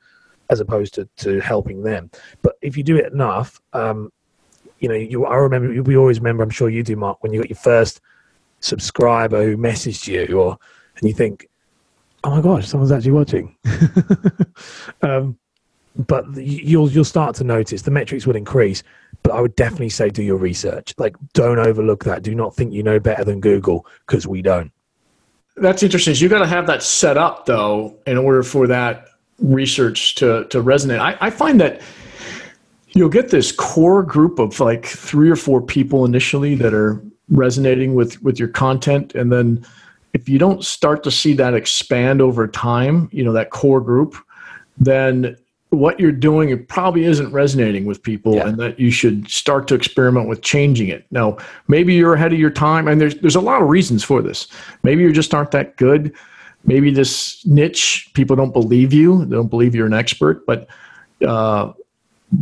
[0.51, 2.11] as opposed to, to helping them.
[2.43, 4.13] But if you do it enough, um,
[4.79, 6.43] you know, you I remember we always remember.
[6.43, 8.01] I'm sure you do, Mark, when you got your first
[8.61, 10.59] subscriber who messaged you, or
[10.99, 11.49] and you think,
[12.23, 13.57] oh my gosh, someone's actually watching.
[15.03, 15.39] um,
[15.97, 18.83] but you'll you'll start to notice the metrics will increase.
[19.23, 20.93] But I would definitely say do your research.
[20.99, 22.23] Like, don't overlook that.
[22.23, 24.71] Do not think you know better than Google because we don't.
[25.57, 26.15] That's interesting.
[26.17, 29.07] you got to have that set up though in order for that
[29.39, 31.01] research to to resonate.
[31.01, 31.81] I, I find that
[32.89, 37.95] you'll get this core group of like three or four people initially that are resonating
[37.95, 39.15] with with your content.
[39.15, 39.65] And then
[40.15, 44.17] if you don't start to see that expand over time you know that core group
[44.79, 45.37] then
[45.71, 48.47] what you're doing it probably isn't resonating with people yeah.
[48.47, 51.05] and that you should start to experiment with changing it.
[51.11, 51.37] Now
[51.69, 52.87] maybe you're ahead of your time.
[52.87, 54.47] And there's there's a lot of reasons for this.
[54.83, 56.15] Maybe you just aren't that good
[56.65, 60.69] maybe this niche people don't believe you they don't believe you're an expert but
[61.27, 61.73] uh,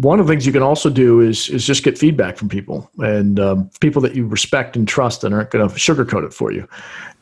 [0.01, 2.91] one of the things you can also do is is just get feedback from people
[2.99, 6.53] and um, people that you respect and trust and aren't going to sugarcoat it for
[6.53, 6.67] you.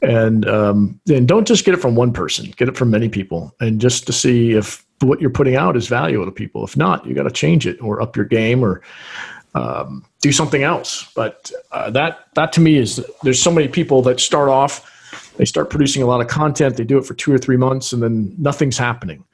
[0.02, 3.80] And um, don't just get it from one person get it from many people and
[3.80, 6.64] just to see if what you're putting out is valuable to people.
[6.64, 8.82] If not you got to change it or up your game or
[9.54, 11.10] um, do something else.
[11.14, 14.86] But uh, that that to me is there's so many people that start off
[15.40, 17.92] they start producing a lot of content they do it for two or three months
[17.92, 19.24] and then nothing's happening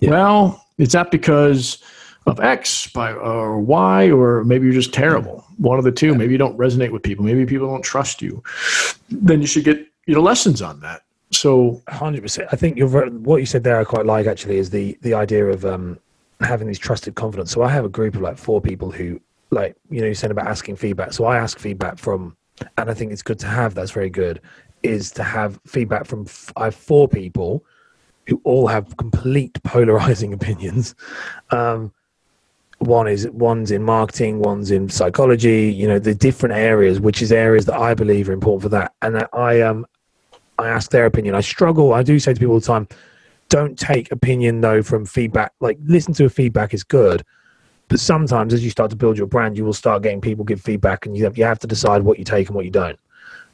[0.00, 0.10] yeah.
[0.10, 1.82] well is that because
[2.26, 5.44] of X by or Y, or maybe you're just terrible.
[5.58, 6.14] One of the two.
[6.14, 7.24] Maybe you don't resonate with people.
[7.24, 8.42] Maybe people don't trust you.
[9.10, 11.02] Then you should get you know lessons on that.
[11.30, 12.48] So, hundred percent.
[12.52, 13.78] I think you're what you said there.
[13.78, 15.98] I quite like actually is the the idea of um,
[16.40, 17.52] having these trusted confidence.
[17.52, 20.30] So I have a group of like four people who like you know you said
[20.30, 21.12] about asking feedback.
[21.12, 22.36] So I ask feedback from,
[22.76, 23.74] and I think it's good to have.
[23.74, 24.40] That's very good.
[24.82, 26.26] Is to have feedback from.
[26.56, 27.64] I have four people
[28.28, 30.94] who all have complete polarizing opinions.
[31.50, 31.92] Um,
[32.78, 35.72] one is one's in marketing, one's in psychology.
[35.72, 38.92] You know, the different areas, which is areas that I believe are important for that.
[39.02, 39.86] And I um,
[40.58, 41.34] I ask their opinion.
[41.34, 41.92] I struggle.
[41.92, 42.88] I do say to people all the time,
[43.48, 45.52] don't take opinion though from feedback.
[45.60, 47.24] Like listen to a feedback is good,
[47.88, 50.60] but sometimes as you start to build your brand, you will start getting people give
[50.60, 52.98] feedback, and you have, you have to decide what you take and what you don't.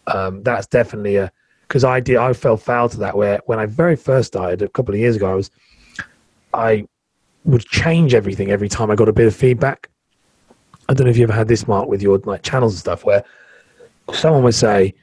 [0.06, 1.32] Um, that's definitely a
[1.68, 2.16] because I did.
[2.16, 5.16] I fell foul to that where when I very first started a couple of years
[5.16, 5.50] ago, I was
[6.52, 6.86] I
[7.44, 9.88] would change everything every time I got a bit of feedback.
[10.88, 13.04] I don't know if you ever had this, Mark, with your like channels and stuff,
[13.04, 13.24] where
[14.12, 14.94] someone would say,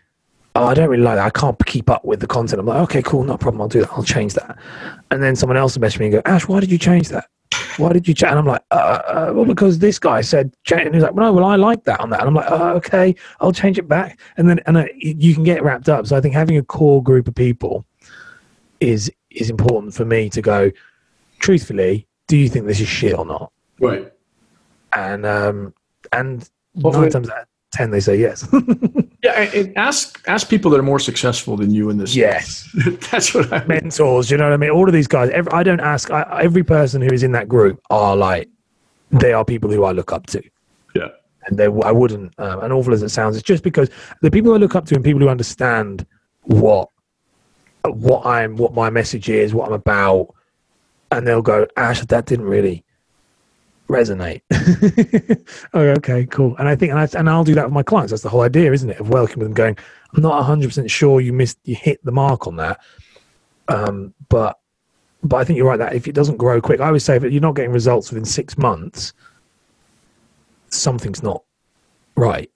[0.55, 1.25] oh, I don't really like that.
[1.25, 2.59] I can't keep up with the content.
[2.59, 3.62] I'm like, okay, cool, no problem.
[3.62, 3.91] I'll do that.
[3.93, 4.57] I'll change that.
[5.12, 7.29] And then someone else will message me and go, Ash, why did you change that?
[7.77, 8.29] Why did you chat?
[8.31, 8.75] And I'm like, uh,
[9.07, 10.85] uh, well, because this guy said, chat.
[10.85, 12.19] and he's like, well, no, well, I like that on that.
[12.19, 14.19] And I'm like, oh, okay, I'll change it back.
[14.38, 16.07] And then, and uh, you can get wrapped up.
[16.07, 17.85] So I think having a core group of people
[18.79, 20.71] is is important for me to go.
[21.39, 23.51] Truthfully, do you think this is shit or not?
[23.79, 24.12] Right.
[24.93, 25.73] And um,
[26.12, 28.47] and nine times out of ten, they say yes.
[29.21, 32.15] Yeah, and- and ask ask people that are more successful than you in this.
[32.15, 32.69] yes.
[33.12, 33.67] that's what I mean.
[33.84, 34.32] mentors.
[34.32, 34.69] You know what I mean?
[34.69, 35.29] All of these guys.
[35.32, 36.10] Every, I don't ask.
[36.10, 38.47] I, every person who is in that group are like
[39.12, 40.41] they are people who I look up to,
[40.95, 41.10] Yeah,
[41.47, 41.65] and they.
[41.65, 42.34] I wouldn't.
[42.38, 43.89] Um, and awful as it sounds, it's just because
[44.21, 46.05] the people I look up to and people who understand
[46.43, 46.88] what
[47.84, 50.34] what I'm, what my message is, what I'm about,
[51.12, 52.86] and they'll go, Ash, that didn't really
[53.89, 54.41] resonate.
[55.73, 56.56] oh, okay, cool.
[56.58, 58.12] And I think, and, I, and I'll do that with my clients.
[58.12, 58.99] That's the whole idea, isn't it?
[58.99, 59.78] Of welcoming them, going,
[60.13, 62.80] I'm not 100% sure you missed, you hit the mark on that.
[63.67, 64.60] Um, but,
[65.23, 67.23] but I think you're right that if it doesn't grow quick, I always say if
[67.23, 69.13] you're not getting results within six months,
[70.69, 71.43] something's not
[72.15, 72.52] right.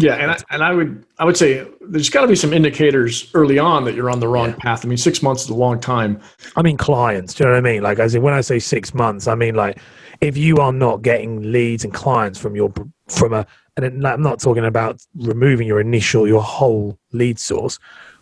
[0.00, 3.30] Yeah, and I, and I would I would say there's got to be some indicators
[3.34, 4.84] early on that you're on the wrong path.
[4.84, 6.20] I mean, six months is a long time.
[6.56, 7.34] I mean clients.
[7.34, 7.82] Do you know what I mean?
[7.82, 9.80] Like, as in when I say six months, I mean like
[10.20, 12.72] if you are not getting leads and clients from your
[13.08, 13.44] from a
[13.76, 17.80] and I'm not talking about removing your initial your whole lead source,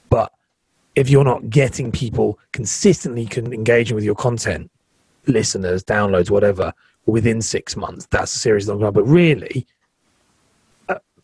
[0.08, 0.32] but
[0.94, 4.70] if you're not getting people consistently con- engaging with your content,
[5.26, 6.72] listeners, downloads, whatever,
[7.04, 8.94] within six months, that's a serious long time.
[8.94, 9.66] But really,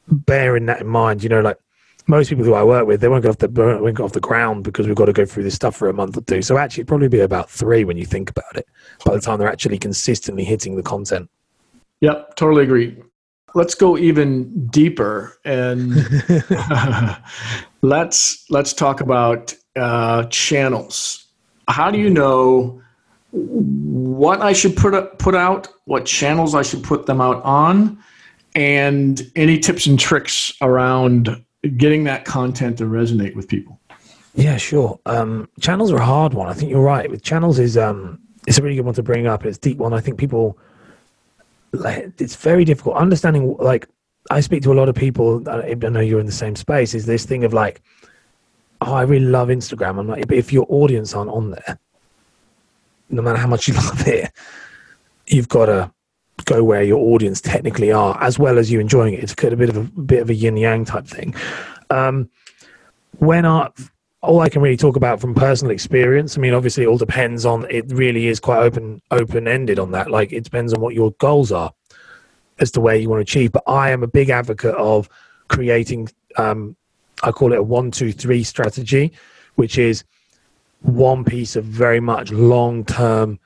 [0.09, 1.59] bearing that in mind, you know, like
[2.07, 4.21] most people who I work with, they won't get off the won't get off the
[4.21, 6.43] ground because we've got to go through this stuff for a month or two.
[6.43, 8.67] So actually, it'd probably be about three when you think about it.
[9.05, 11.31] By the time they're actually consistently hitting the content.
[12.01, 13.01] Yep, totally agree.
[13.55, 15.95] Let's go even deeper and
[17.83, 21.27] let's let's talk about uh, channels.
[21.69, 22.83] How do you know
[23.33, 28.03] what I should put up, put out, what channels I should put them out on,
[28.55, 31.45] and any tips and tricks around
[31.77, 33.79] getting that content to resonate with people?
[34.35, 34.99] Yeah, sure.
[35.07, 36.49] Um, channels are a hard one.
[36.49, 37.11] I think you're right.
[37.11, 39.45] With channels is um, it's a really good one to bring up.
[39.45, 39.93] It's deep one.
[39.93, 40.59] I think people
[41.73, 43.57] like it's very difficult understanding.
[43.59, 43.89] Like
[44.31, 45.43] I speak to a lot of people.
[45.49, 46.95] I I know you're in the same space.
[46.95, 47.83] Is this thing of like,
[48.81, 49.99] oh, I really love Instagram.
[49.99, 51.79] I'm like, but if your audience aren't on there,
[53.11, 54.33] no matter how much you love it,
[55.27, 55.93] you've got to
[56.45, 59.23] go where your audience technically are, as well as you enjoying it.
[59.23, 61.35] It's a bit of a bit of a yin yang type thing.
[61.91, 62.31] Um,
[63.19, 63.69] when I
[64.23, 66.39] all I can really talk about from personal experience.
[66.39, 67.67] I mean, obviously, it all depends on.
[67.69, 70.11] It really is quite open open ended on that.
[70.11, 71.73] Like, it depends on what your goals are
[72.61, 73.53] as to where you want to achieve.
[73.53, 75.09] But I am a big advocate of
[75.49, 76.09] creating.
[76.37, 76.77] Um,
[77.25, 79.13] I call it a one, two, three strategy,
[79.57, 80.05] which is
[80.81, 83.39] one piece of very much long term,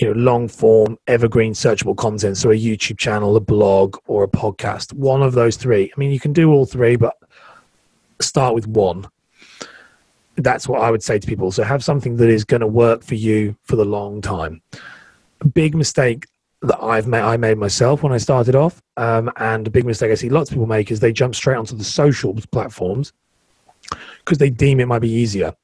[0.00, 2.36] you know, long form, evergreen, searchable content.
[2.36, 4.92] So a YouTube channel, a blog, or a podcast.
[4.92, 5.92] One of those three.
[5.94, 7.16] I mean, you can do all three, but
[8.20, 9.06] start with one
[10.42, 11.52] that's what I would say to people.
[11.52, 14.62] So have something that is going to work for you for the long time.
[15.40, 16.26] A big mistake
[16.62, 20.10] that I've made, I made myself when I started off, um, and a big mistake
[20.10, 23.12] I see lots of people make is they jump straight onto the social platforms
[24.18, 25.54] because they deem it might be easier.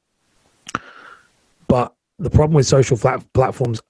[1.69, 3.83] But the problem with social flat platforms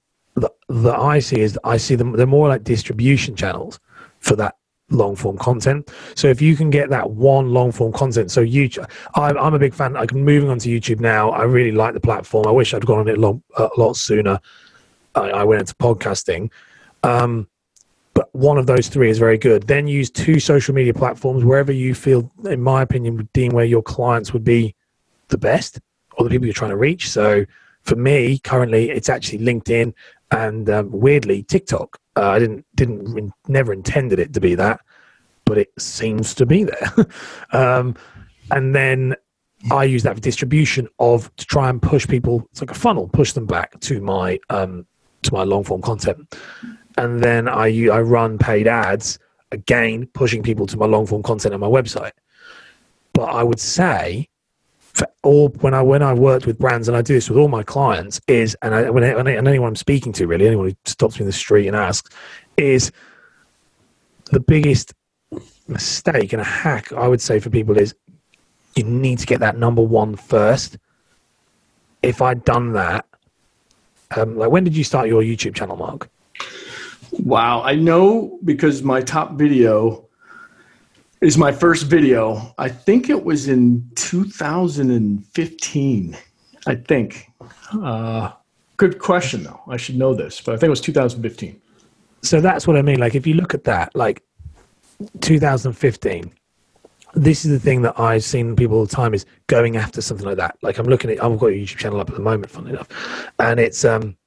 [0.69, 3.79] that, I see is I see them they're more like distribution channels
[4.19, 4.55] for that
[4.89, 5.91] long form content.
[6.15, 9.59] So if you can get that one long form content, so YouTube, I'm, I'm a
[9.59, 9.93] big fan.
[9.93, 12.47] Like moving on to YouTube now, I really like the platform.
[12.47, 14.39] I wish I'd gone on it a lot sooner.
[15.15, 16.51] I, I went into podcasting.
[17.03, 17.47] Um,
[18.13, 19.67] but one of those three is very good.
[19.67, 23.65] Then use two social media platforms wherever you feel, in my opinion, would deem where
[23.65, 24.73] your clients would be
[25.27, 25.79] the best
[26.13, 27.09] or the people you're trying to reach.
[27.09, 27.45] So
[27.83, 29.93] for me, currently, it's actually LinkedIn
[30.31, 31.99] and um, weirdly TikTok.
[32.15, 34.81] Uh, I didn't didn't never intended it to be that,
[35.45, 37.07] but it seems to be there.
[37.51, 37.95] um,
[38.51, 39.15] and then
[39.71, 42.47] I use that for distribution of to try and push people.
[42.51, 44.85] It's like a funnel, push them back to my um,
[45.23, 46.35] to my long form content,
[46.97, 49.19] and then I I run paid ads
[49.51, 52.11] again, pushing people to my long form content on my website.
[53.13, 54.29] But I would say
[54.97, 57.49] for all when I when I worked with brands, and I do this with all
[57.49, 60.75] my clients, is and I, when I, and anyone I'm speaking to, really, anyone who
[60.85, 62.09] stops me in the street and asks,
[62.57, 62.91] is
[64.31, 64.93] the biggest
[65.67, 67.93] mistake and a hack I would say for people is
[68.75, 70.77] you need to get that number one first.
[72.01, 73.05] If I'd done that,
[74.15, 76.09] um, like when did you start your YouTube channel, Mark?
[77.11, 80.06] Wow, I know because my top video
[81.21, 82.53] is my first video.
[82.57, 86.17] I think it was in 2015.
[86.67, 87.31] I think.
[87.71, 88.31] Uh,
[88.77, 89.61] good question, though.
[89.67, 91.61] I should know this, but I think it was 2015.
[92.23, 92.99] So that's what I mean.
[92.99, 94.23] Like, if you look at that, like
[95.21, 96.33] 2015,
[97.13, 100.25] this is the thing that I've seen people all the time is going after something
[100.25, 100.57] like that.
[100.61, 102.89] Like, I'm looking at, I've got a YouTube channel up at the moment, funny enough,
[103.39, 104.17] and it's um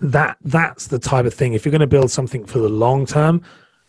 [0.00, 1.54] that that's the type of thing.
[1.54, 3.42] If you're going to build something for the long term,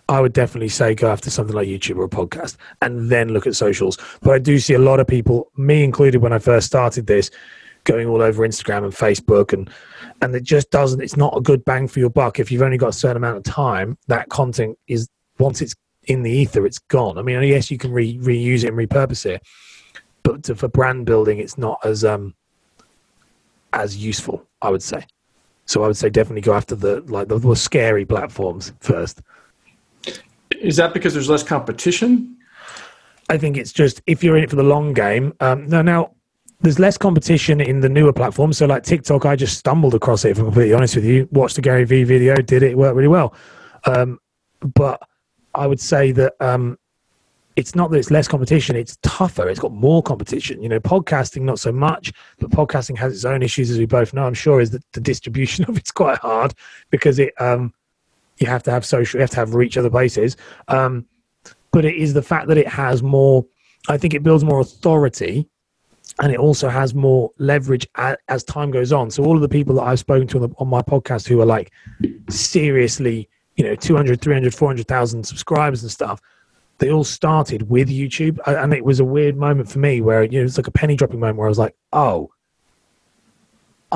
[0.08, 3.47] I would definitely say go after something like YouTube or a podcast and then look
[3.47, 3.97] at socials.
[4.22, 7.32] But I do see a lot of people, me included, when I first started this,
[7.86, 9.70] going all over Instagram and Facebook and
[10.22, 12.39] and it just doesn't it's not a good bang for your buck.
[12.39, 15.08] If you've only got a certain amount of time that content is
[15.39, 17.18] once it's in the ether it's gone.
[17.18, 19.41] I mean yes you can re- reuse it and repurpose it
[20.24, 22.34] but to, for brand building it's not as um
[23.72, 25.06] as useful i would say.
[25.66, 29.22] So i would say definitely go after the like the, the scary platforms first
[30.66, 32.38] Is that because there's less competition?
[33.30, 35.34] I think it's just if you're in it for the long game.
[35.39, 36.11] Um, no, now
[36.61, 38.57] there's less competition in the newer platforms.
[38.57, 40.32] So like TikTok, I just stumbled across it.
[40.32, 42.95] If I'm completely honest with you, watched the Gary Vee video, did it, it worked
[42.95, 43.36] really well.
[43.86, 44.20] Um,
[44.74, 44.99] but
[45.53, 46.80] I would say that um,
[47.55, 49.47] it's not that it's less competition; it's tougher.
[49.47, 50.63] It's got more competition.
[50.63, 54.16] You know, podcasting not so much, but podcasting has its own issues, as we both
[54.16, 54.26] know.
[54.26, 56.55] I'm sure is that the distribution of it's quite hard
[56.89, 57.72] because it um,
[58.38, 60.38] you have to have social, you have to have reach other places.
[60.68, 61.06] Um,
[61.72, 63.46] but it is the fact that it has more.
[63.88, 65.48] I think it builds more authority
[66.20, 69.12] and it also has more leverage as, as, time goes on.
[69.12, 71.42] So all of the people that I've spoken to on, the, on, my podcast who
[71.42, 71.72] are like
[72.30, 76.22] seriously, you know, 200, 300, 400,000 subscribers and stuff,
[76.78, 78.40] they all started with YouTube.
[78.48, 80.96] And it was a weird moment for me where, you know, it's like a penny
[80.96, 82.30] dropping moment where I was like, oh,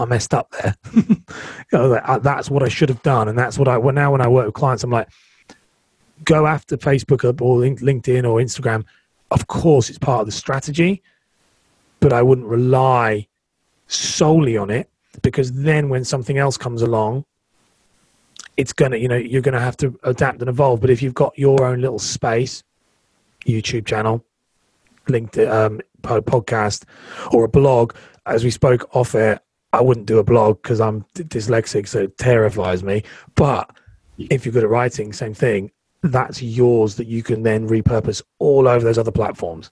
[0.04, 0.76] I messed up there.
[0.96, 1.24] you
[1.74, 3.28] know, like, that's what I should have done.
[3.28, 5.10] And that's what I, well, now when I work with clients, I'm like,
[6.24, 8.86] go after Facebook or LinkedIn or Instagram.
[9.32, 11.04] Of course, it's part of the strategy
[12.00, 13.28] but I wouldn't rely
[13.88, 14.90] solely on it
[15.22, 17.26] because then when something else comes along,
[18.58, 20.82] it's gonna, you know, you're gonna have to adapt and evolve.
[20.82, 22.64] But if you've got your own little space,
[23.46, 24.24] YouTube channel,
[25.08, 26.84] linked um, podcast,
[27.32, 27.94] or a blog,
[28.26, 29.40] as we spoke off air,
[29.74, 33.04] I wouldn't do a blog because I'm dyslexic, so it terrifies me.
[33.36, 33.70] But
[34.18, 35.72] if you're good at writing, same thing.
[36.02, 39.70] That's yours that you can then repurpose all over those other platforms.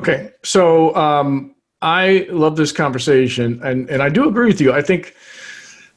[0.00, 4.72] Okay, so um, I love this conversation, and and I do agree with you.
[4.72, 5.14] I think,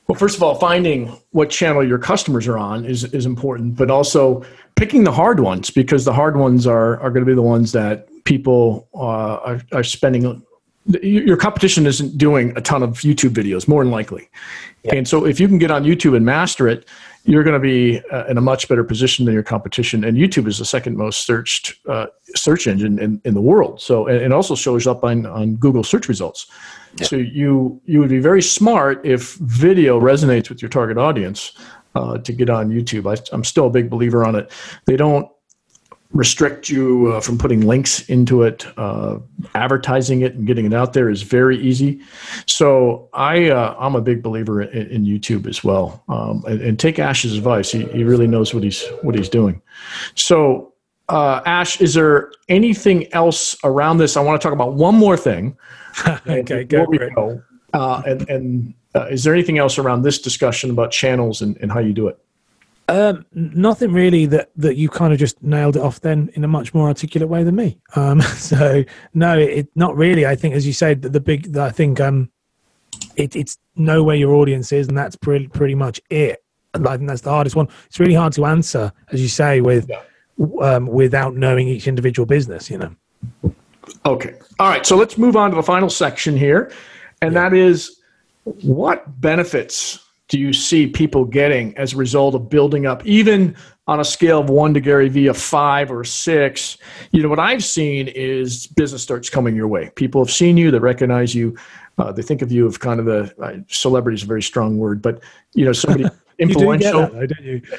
[0.07, 3.89] well, first of all, finding what channel your customers are on is is important, but
[3.89, 4.43] also
[4.75, 7.71] picking the hard ones because the hard ones are are going to be the ones
[7.71, 10.43] that people uh, are, are spending.
[11.01, 14.29] Your competition isn't doing a ton of YouTube videos, more than likely,
[14.83, 14.95] yeah.
[14.95, 16.87] and so if you can get on YouTube and master it,
[17.23, 20.03] you're going to be uh, in a much better position than your competition.
[20.03, 22.05] And YouTube is the second most searched uh,
[22.35, 23.81] search engine in, in the world.
[23.81, 26.45] So, and it also shows up on, on Google search results.
[26.97, 27.07] Yeah.
[27.07, 31.53] So you you would be very smart if video resonates with your target audience
[31.95, 33.11] uh, to get on YouTube.
[33.11, 34.51] I, I'm still a big believer on it.
[34.85, 35.27] They don't
[36.15, 38.65] restrict you uh, from putting links into it.
[38.77, 39.19] Uh,
[39.53, 42.01] advertising it and getting it out there is very easy.
[42.47, 46.03] So I uh, I'm a big believer in, in YouTube as well.
[46.07, 47.71] Um, and, and, take Ash's advice.
[47.71, 49.61] He, he really knows what he's what he's doing.
[50.15, 50.73] So
[51.09, 54.17] uh, Ash, is there anything else around this?
[54.17, 55.57] I want to talk about one more thing.
[56.27, 56.85] okay, go.
[56.85, 57.43] go
[57.73, 61.71] uh, and and uh, is there anything else around this discussion about channels and, and
[61.71, 62.17] how you do it?
[62.87, 66.47] Um, nothing really that, that you kind of just nailed it off then in a
[66.47, 67.79] much more articulate way than me.
[67.95, 68.83] Um, so
[69.13, 70.25] no, it not really.
[70.25, 72.29] I think, as you said, the, the big, I think, um,
[73.15, 76.43] it, it's know where your audience is, and that's pretty pretty much it.
[76.73, 77.67] I think that's the hardest one.
[77.85, 80.01] It's really hard to answer, as you say, with yeah.
[80.61, 82.69] um, without knowing each individual business.
[82.69, 82.95] You know.
[84.05, 84.35] Okay.
[84.59, 84.85] All right.
[84.85, 86.71] So let's move on to the final section here,
[87.21, 87.49] and yeah.
[87.49, 87.99] that is
[88.43, 93.55] what benefits do you see people getting as a result of building up, even
[93.87, 96.77] on a scale of one to Gary Vee, a five or six?
[97.11, 99.91] You know, what I've seen is business starts coming your way.
[99.95, 101.55] People have seen you, they recognize you,
[101.97, 104.77] uh, they think of you of kind of the uh, celebrity is a very strong
[104.77, 105.21] word, but
[105.53, 106.05] you know, somebody
[106.39, 107.09] influential,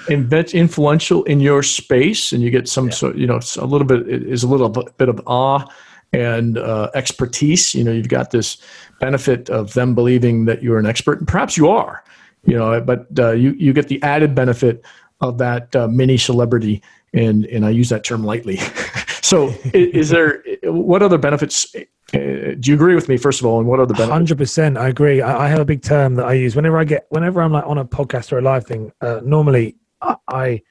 [0.09, 2.95] invent, influential in your space, and you get some, yeah.
[2.95, 5.65] so, you know, a little bit is a little bit of awe
[6.13, 7.75] and uh, expertise.
[7.75, 8.59] You know, you've got this
[9.01, 12.03] benefit of them believing that you're an expert, and perhaps you are
[12.47, 14.85] you know but uh, you you get the added benefit
[15.21, 16.83] of that uh, mini celebrity
[17.13, 18.57] and and I use that term lightly
[19.23, 21.79] so is, there what other benefits uh,
[22.15, 24.89] do you agree with me first of all and what are the benefits 100% I
[24.89, 27.53] agree I, I, have a big term that I use whenever I get whenever I'm
[27.53, 30.63] like on a podcast or a live thing uh, normally I, I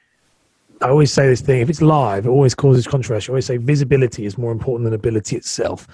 [0.82, 3.30] I always say this thing: if it's live, it always causes controversy.
[3.30, 5.88] I always say visibility is more important than ability itself.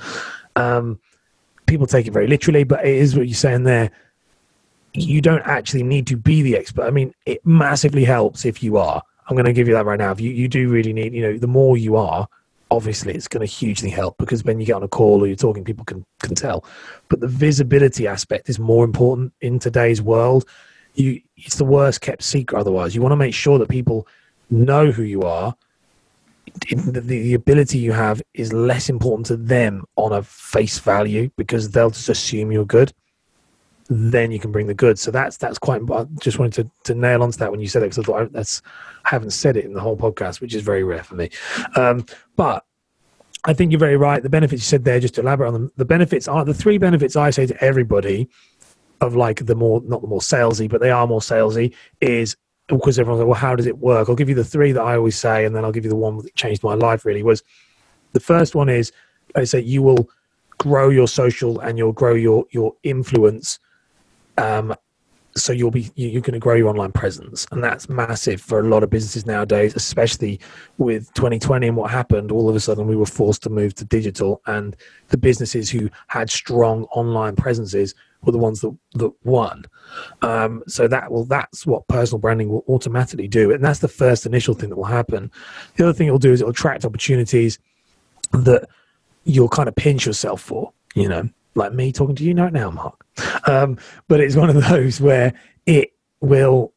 [0.56, 1.00] Um,
[1.66, 3.92] people take it very literally, but it is what you're saying there.
[4.94, 6.84] You don't actually need to be the expert.
[6.84, 9.02] I mean, it massively helps if you are.
[9.28, 10.12] I'm going to give you that right now.
[10.12, 12.28] If you, you do really need, you know, the more you are,
[12.72, 15.36] obviously it's going to hugely help because when you get on a call or you're
[15.36, 16.66] talking, people can, can tell.
[17.10, 20.46] But the visibility aspect is more important in today's world.
[20.96, 22.96] You, it's the worst kept secret otherwise.
[22.96, 24.08] You want to make sure that people
[24.50, 25.56] know who you are.
[26.70, 31.70] The, the ability you have is less important to them on a face value because
[31.72, 32.92] they'll just assume you're good
[33.94, 35.02] then you can bring the goods.
[35.02, 35.82] So that's that's quite.
[35.92, 38.22] I just wanted to, to nail onto that when you said it because I thought
[38.22, 38.62] I, that's
[39.04, 41.30] I haven't said it in the whole podcast, which is very rare for me.
[41.76, 42.06] Um,
[42.38, 42.66] but
[43.44, 44.24] I think you're very right.
[44.24, 46.78] The benefits you said there, just to elaborate on them, the benefits are the three
[46.78, 48.30] benefits I say to everybody
[49.02, 52.38] of like the more not the more salesy, but they are more salesy is
[52.70, 54.08] because everyone's like, well, how does it work?
[54.08, 55.98] I'll give you the three that I always say, and then I'll give you the
[55.98, 57.04] one that changed my life.
[57.04, 57.44] Really was
[58.14, 58.94] the first one is
[59.36, 60.10] I say you will
[60.60, 63.60] grow your social and you'll grow your your influence
[64.38, 64.76] um,
[65.36, 68.64] so you'll be you're going to grow your online presence and that's massive for a
[68.64, 70.40] lot of businesses nowadays especially
[70.78, 72.32] with 2020 and what happened.
[72.32, 74.76] All of a sudden we were forced to move to digital and
[75.10, 79.66] the businesses who had strong online presences were the ones that, that won.
[80.22, 84.26] Um, so that will that's what personal branding will automatically do and that's the first
[84.26, 85.32] initial thing that will happen.
[85.76, 87.58] The other thing it'll do is it'll attract opportunities
[88.34, 88.68] that
[89.24, 92.72] you'll kind of pinch yourself for you know like me talking to you right now,
[92.72, 93.06] Mark.
[93.48, 93.78] Um,
[94.08, 95.34] but it's one of those where
[95.66, 96.74] it will,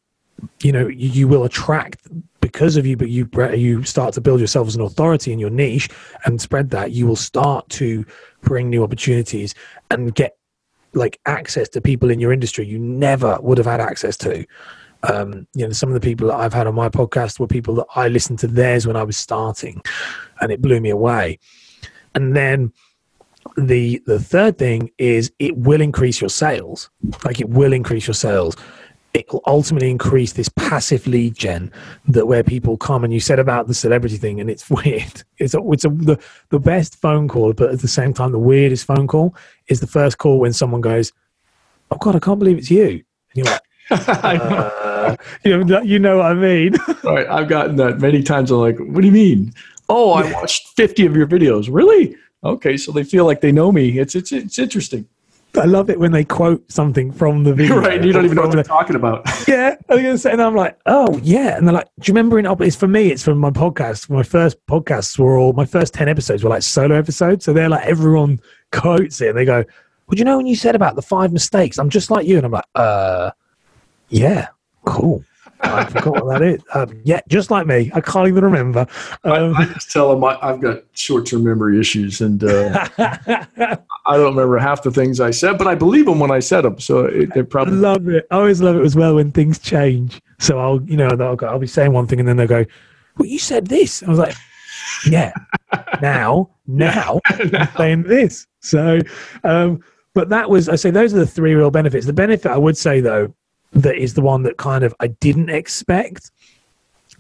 [0.62, 2.06] you know, you, you, will attract
[2.40, 5.50] because of you, but you you start to build yourself as an authority in your
[5.50, 5.88] niche
[6.24, 6.92] and spread that.
[6.92, 8.04] You will start to
[8.42, 9.54] bring new opportunities
[9.90, 10.36] and get
[10.92, 14.44] like access to people in your industry you never would have had access to.
[15.02, 17.74] Um, you know, some of the people that I've had on my podcast were people
[17.76, 19.82] that I listened to theirs when I was starting,
[20.40, 21.38] and it blew me away.
[22.14, 22.72] And then
[23.56, 26.90] the the third thing is it will increase your sales.
[27.24, 28.56] Like it will increase your sales.
[29.12, 31.70] It will ultimately increase this passive lead gen
[32.08, 35.22] that where people come and you said about the celebrity thing and it's weird.
[35.38, 38.38] It's a, it's a, the, the best phone call but at the same time the
[38.38, 39.34] weirdest phone call
[39.68, 41.12] is the first call when someone goes
[41.90, 42.88] oh god i can't believe it's you.
[42.88, 46.74] And you're like uh, you, know, you know what i mean.
[47.04, 48.50] Right i've gotten that many times.
[48.50, 49.52] I'm like what do you mean?
[49.88, 51.68] Oh i watched 50 of your videos.
[51.70, 53.98] Really Okay, so they feel like they know me.
[53.98, 55.08] It's it's it's interesting.
[55.56, 57.76] I love it when they quote something from the video.
[57.80, 59.22] right, you don't even know what they're talking about.
[59.48, 62.10] yeah, I was going to say, and I'm like, oh yeah, and they're like, do
[62.10, 62.46] you remember in?
[62.60, 63.12] It's for me.
[63.12, 64.10] It's from my podcast.
[64.10, 67.68] My first podcasts were all my first ten episodes were like solo episodes, so they're
[67.68, 68.40] like everyone
[68.72, 69.64] quotes it, and they go,
[70.06, 71.78] "Well, you know when you said about the five mistakes?
[71.78, 73.30] I'm just like you," and I'm like, uh,
[74.08, 74.48] yeah,
[74.84, 75.24] cool.
[75.60, 76.62] I forgot what that is.
[76.74, 77.90] Um, yeah, just like me.
[77.94, 78.86] I can't even remember.
[79.24, 84.16] Um, I, I, just tell them I, have got short-term memory issues, and uh, I
[84.16, 86.78] don't remember half the things I said, but I believe them when I said them.
[86.78, 88.26] So it, it probably I love it.
[88.30, 90.20] I always love it as well when things change.
[90.38, 92.64] So I'll, you know, I'll, go, I'll be saying one thing, and then they'll go,
[93.18, 94.34] "Well, you said this." I was like,
[95.08, 95.32] "Yeah,
[96.02, 97.60] now, now, now.
[97.60, 99.00] I'm saying this." So,
[99.44, 99.82] um,
[100.14, 102.06] but that was I say those are the three real benefits.
[102.06, 103.34] The benefit I would say though
[103.74, 106.30] that is the one that kind of I didn't expect,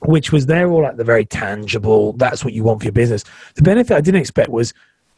[0.00, 3.24] which was they're all like the very tangible, that's what you want for your business.
[3.54, 4.72] The benefit I didn't expect was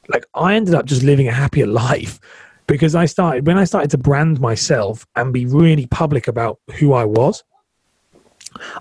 [0.09, 2.20] like I ended up just living a happier life
[2.66, 6.93] because I started when I started to brand myself and be really public about who
[6.93, 7.45] I was.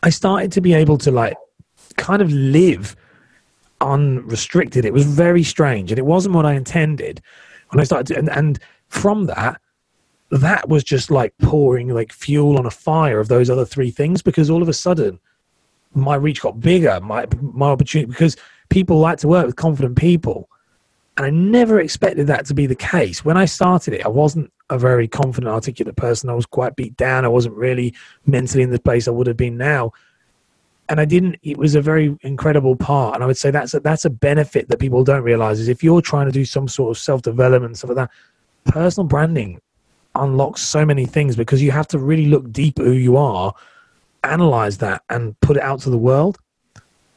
[0.04, 1.36] I started to be able to like
[1.98, 2.96] kind of live
[3.82, 4.86] unrestricted.
[4.86, 7.22] It was very strange and it wasn't what I intended
[7.70, 9.60] when I started to, and, and from that
[10.32, 14.22] that was just like pouring like fuel on a fire of those other three things
[14.22, 15.20] because all of a sudden
[15.94, 18.36] my reach got bigger, my my opportunity because
[18.70, 20.50] people like to work with confident people.
[21.18, 23.24] And I never expected that to be the case.
[23.24, 26.30] When I started it, I wasn't a very confident, articulate person.
[26.30, 27.24] I was quite beat down.
[27.24, 27.94] I wasn't really
[28.26, 29.94] mentally in the place I would have been now.
[30.90, 33.16] And I didn't, it was a very incredible part.
[33.16, 35.84] And I would say that's a, that's a benefit that people don't realize is if
[35.84, 38.12] you're trying to do some sort of self development, stuff like that,
[38.66, 39.62] personal branding
[40.16, 43.54] unlocks so many things because you have to really look deep at who you are,
[44.24, 46.40] analyze that, and put it out to the world.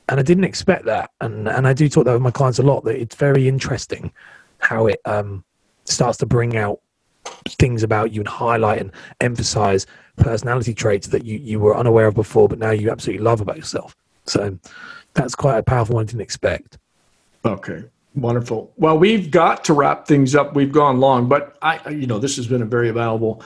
[0.08, 2.62] And I didn't expect that, and and I do talk that with my clients a
[2.62, 2.84] lot.
[2.84, 4.10] That it's very interesting
[4.58, 5.44] how it um,
[5.84, 6.80] starts to bring out
[7.46, 9.86] things about you and highlight and emphasize
[10.16, 13.56] personality traits that you, you were unaware of before, but now you absolutely love about
[13.56, 13.94] yourself.
[14.24, 14.58] So
[15.14, 16.78] that's quite a powerful one I didn't expect.
[17.44, 17.84] Okay.
[18.20, 18.72] Wonderful.
[18.76, 20.56] Well, we've got to wrap things up.
[20.56, 23.44] We've gone long, but I, you know, this has been a very valuable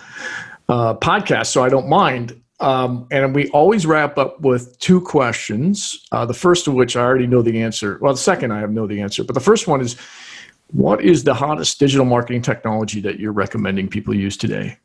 [0.68, 2.40] uh, podcast, so I don't mind.
[2.60, 6.06] Um, and we always wrap up with two questions.
[6.10, 7.98] Uh, the first of which I already know the answer.
[8.00, 9.96] Well, the second I have know the answer, but the first one is,
[10.68, 14.78] what is the hottest digital marketing technology that you're recommending people use today?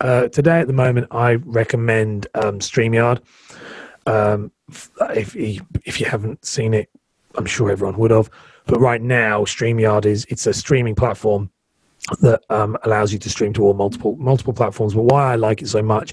[0.00, 3.20] Uh, today, at the moment, I recommend um, StreamYard.
[4.06, 4.52] Um,
[5.16, 6.90] if if you haven't seen it,
[7.34, 8.30] I'm sure everyone would have.
[8.66, 11.50] But right now, StreamYard is it's a streaming platform
[12.20, 14.94] that um, allows you to stream to all multiple multiple platforms.
[14.94, 16.12] But why I like it so much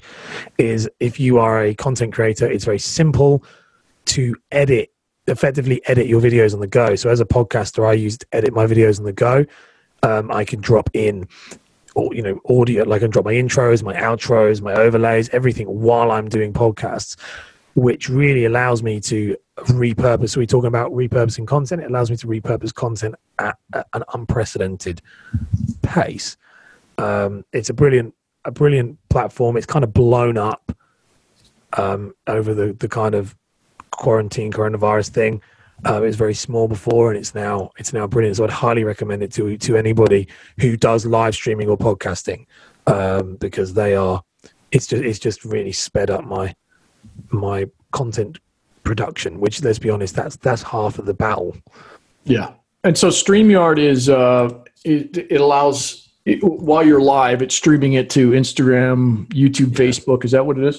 [0.58, 3.44] is if you are a content creator, it's very simple
[4.06, 4.90] to edit,
[5.26, 6.94] effectively edit your videos on the go.
[6.94, 9.44] So as a podcaster, I use to edit my videos on the go.
[10.02, 11.28] Um, I can drop in
[11.94, 15.66] or you know audio like i can drop my intros my outros my overlays everything
[15.66, 17.16] while i'm doing podcasts
[17.74, 19.36] which really allows me to
[19.66, 20.36] repurpose.
[20.36, 21.82] We're talking about repurposing content.
[21.82, 25.02] It allows me to repurpose content at, at an unprecedented
[25.82, 26.36] pace.
[26.98, 29.56] Um, it's a brilliant, a brilliant platform.
[29.56, 30.76] It's kind of blown up
[31.74, 33.36] um, over the the kind of
[33.90, 35.42] quarantine coronavirus thing.
[35.86, 38.36] Uh, it was very small before, and it's now it's now brilliant.
[38.36, 42.46] So I'd highly recommend it to to anybody who does live streaming or podcasting
[42.86, 44.22] um, because they are.
[44.72, 46.54] It's just it's just really sped up my
[47.30, 48.38] my content
[48.90, 51.52] production, which let's be honest, that's that's half of the battle.
[52.24, 52.48] Yeah,
[52.86, 54.46] and so Streamyard is uh,
[54.84, 55.74] it, it allows
[56.24, 56.38] it,
[56.68, 59.84] while you're live, it's streaming it to Instagram, YouTube, yeah.
[59.84, 60.24] Facebook.
[60.24, 60.78] Is that what it is?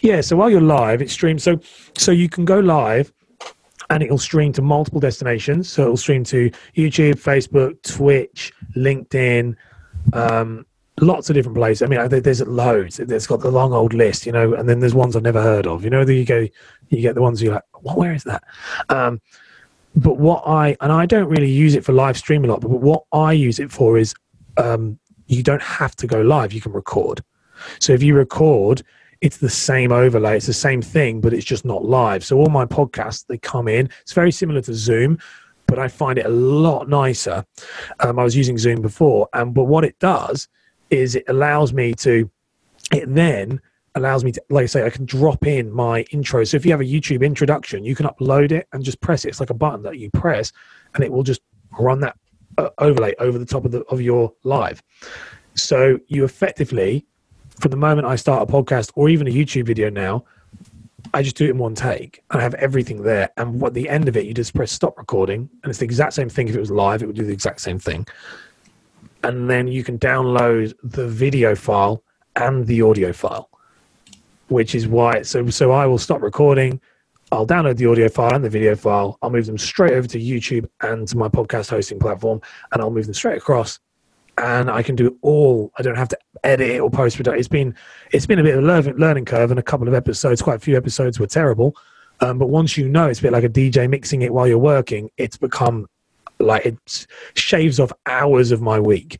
[0.00, 0.20] Yeah.
[0.22, 1.42] So while you're live, it streams.
[1.42, 1.52] So
[1.96, 3.12] so you can go live.
[3.88, 5.68] And it'll stream to multiple destinations.
[5.72, 9.54] So it'll stream to YouTube, Facebook, Twitch, LinkedIn,
[10.12, 10.66] um,
[11.00, 11.82] lots of different places.
[11.82, 12.98] I mean, there's loads.
[12.98, 15.68] It's got the long old list, you know, and then there's ones I've never heard
[15.68, 15.84] of.
[15.84, 16.48] You know, you go,
[16.88, 17.96] you get the ones you're like, what?
[17.96, 18.44] Where is that?
[18.88, 19.20] Um,
[19.94, 22.60] but what I and I don't really use it for live stream a lot.
[22.60, 24.14] But what I use it for is
[24.56, 26.52] um, you don't have to go live.
[26.52, 27.22] You can record.
[27.80, 28.82] So if you record,
[29.20, 30.36] it's the same overlay.
[30.36, 32.24] It's the same thing, but it's just not live.
[32.24, 33.88] So all my podcasts they come in.
[34.02, 35.18] It's very similar to Zoom,
[35.66, 37.44] but I find it a lot nicer.
[38.00, 40.48] Um, I was using Zoom before, and but what it does
[40.90, 42.30] is it allows me to
[42.92, 43.60] it then
[43.96, 46.44] allows me to like i say i can drop in my intro.
[46.44, 49.30] So if you have a youtube introduction you can upload it and just press it.
[49.30, 50.52] It's like a button that you press
[50.94, 51.40] and it will just
[51.78, 52.16] run that
[52.58, 54.82] uh, overlay over the top of the of your live.
[55.54, 57.06] So you effectively
[57.58, 60.22] from the moment i start a podcast or even a youtube video now
[61.14, 63.30] i just do it in one take i have everything there.
[63.38, 66.12] And at the end of it you just press stop recording and it's the exact
[66.12, 66.48] same thing.
[66.48, 68.06] If it was live it would do the exact same thing.
[69.22, 72.04] And then you can download the video file
[72.36, 73.48] and the audio file,
[74.48, 75.22] which is why.
[75.22, 76.80] So, so I will stop recording.
[77.32, 79.18] I'll download the audio file and the video file.
[79.20, 82.40] I'll move them straight over to YouTube and to my podcast hosting platform,
[82.72, 83.80] and I'll move them straight across.
[84.38, 85.72] And I can do all.
[85.78, 87.38] I don't have to edit it or post production.
[87.38, 87.74] It's been
[88.12, 90.60] it's been a bit of a learning curve, and a couple of episodes, quite a
[90.60, 91.74] few episodes, were terrible.
[92.20, 94.58] Um, but once you know, it's a bit like a DJ mixing it while you're
[94.58, 95.10] working.
[95.16, 95.86] It's become
[96.38, 99.18] like it shaves off hours of my week.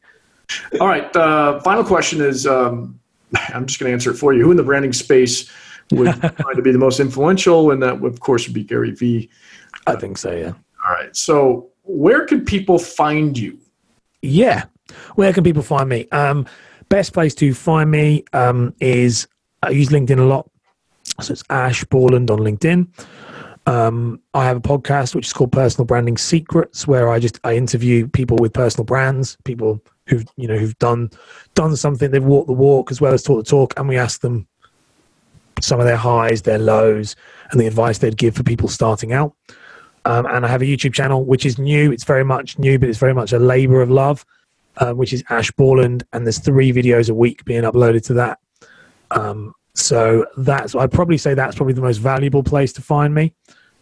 [0.80, 1.14] All right.
[1.16, 3.00] Uh, final question is um,
[3.34, 4.44] I'm just going to answer it for you.
[4.44, 5.50] Who in the branding space
[5.90, 7.70] would find to be the most influential?
[7.70, 9.28] And that, of course, would be Gary Vee.
[9.86, 10.52] I think so, yeah.
[10.84, 11.14] All right.
[11.16, 13.58] So, where can people find you?
[14.22, 14.64] Yeah.
[15.14, 16.08] Where can people find me?
[16.10, 16.46] Um,
[16.88, 19.26] best place to find me um, is
[19.62, 20.50] I use LinkedIn a lot.
[21.20, 22.88] So it's Ash Borland on LinkedIn.
[23.66, 27.56] Um, I have a podcast which is called Personal Branding Secrets, where I just I
[27.56, 31.10] interview people with personal brands, people who've you know who've done
[31.54, 34.20] done something, they've walked the walk as well as taught the talk, and we ask
[34.20, 34.46] them
[35.60, 37.16] some of their highs, their lows,
[37.50, 39.34] and the advice they'd give for people starting out.
[40.04, 41.90] Um, and I have a YouTube channel which is new.
[41.90, 44.24] It's very much new, but it's very much a labor of love,
[44.76, 48.38] uh, which is Ash Borland, and there's three videos a week being uploaded to that.
[49.10, 53.34] Um, so that's I'd probably say that's probably the most valuable place to find me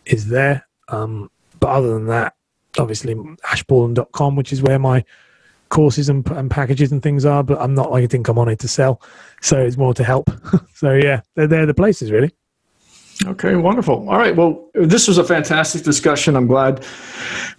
[0.05, 0.67] is there.
[0.89, 2.35] Um, but other than that,
[2.79, 5.05] obviously ashborland.com, which is where my
[5.75, 7.43] courses and, and, packages and things are.
[7.43, 9.03] But I'm not like I think I'm on it to sell,
[9.43, 10.31] so it's more to help.
[10.75, 12.31] so yeah, they're they're the places really.
[13.27, 14.09] Okay, wonderful.
[14.09, 14.35] All right.
[14.35, 16.37] Well, this was a fantastic discussion.
[16.37, 16.85] I'm glad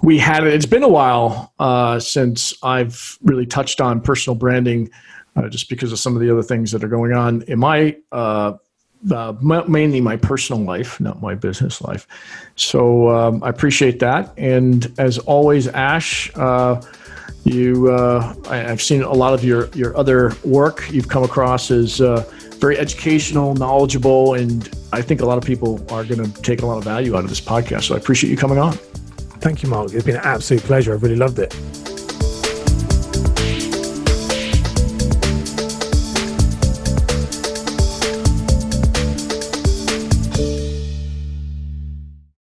[0.02, 0.54] we had it.
[0.54, 4.90] It's been a while uh, since I've really touched on personal branding
[5.36, 7.96] uh, just because of some of the other things that are going on in my
[8.12, 8.54] uh,
[9.12, 9.34] uh,
[9.68, 12.08] mainly my personal life, not my business life.
[12.56, 14.34] So um, I appreciate that.
[14.38, 16.82] And as always, Ash, uh,
[17.46, 20.90] you uh, I, have seen a lot of your your other work.
[20.92, 22.26] You've come across as uh,
[22.60, 26.66] very educational, knowledgeable, and I think a lot of people are going to take a
[26.66, 27.84] lot of value out of this podcast.
[27.84, 28.74] So I appreciate you coming on.
[29.42, 29.94] Thank you, Mark.
[29.94, 30.94] It's been an absolute pleasure.
[30.94, 31.54] I've really loved it.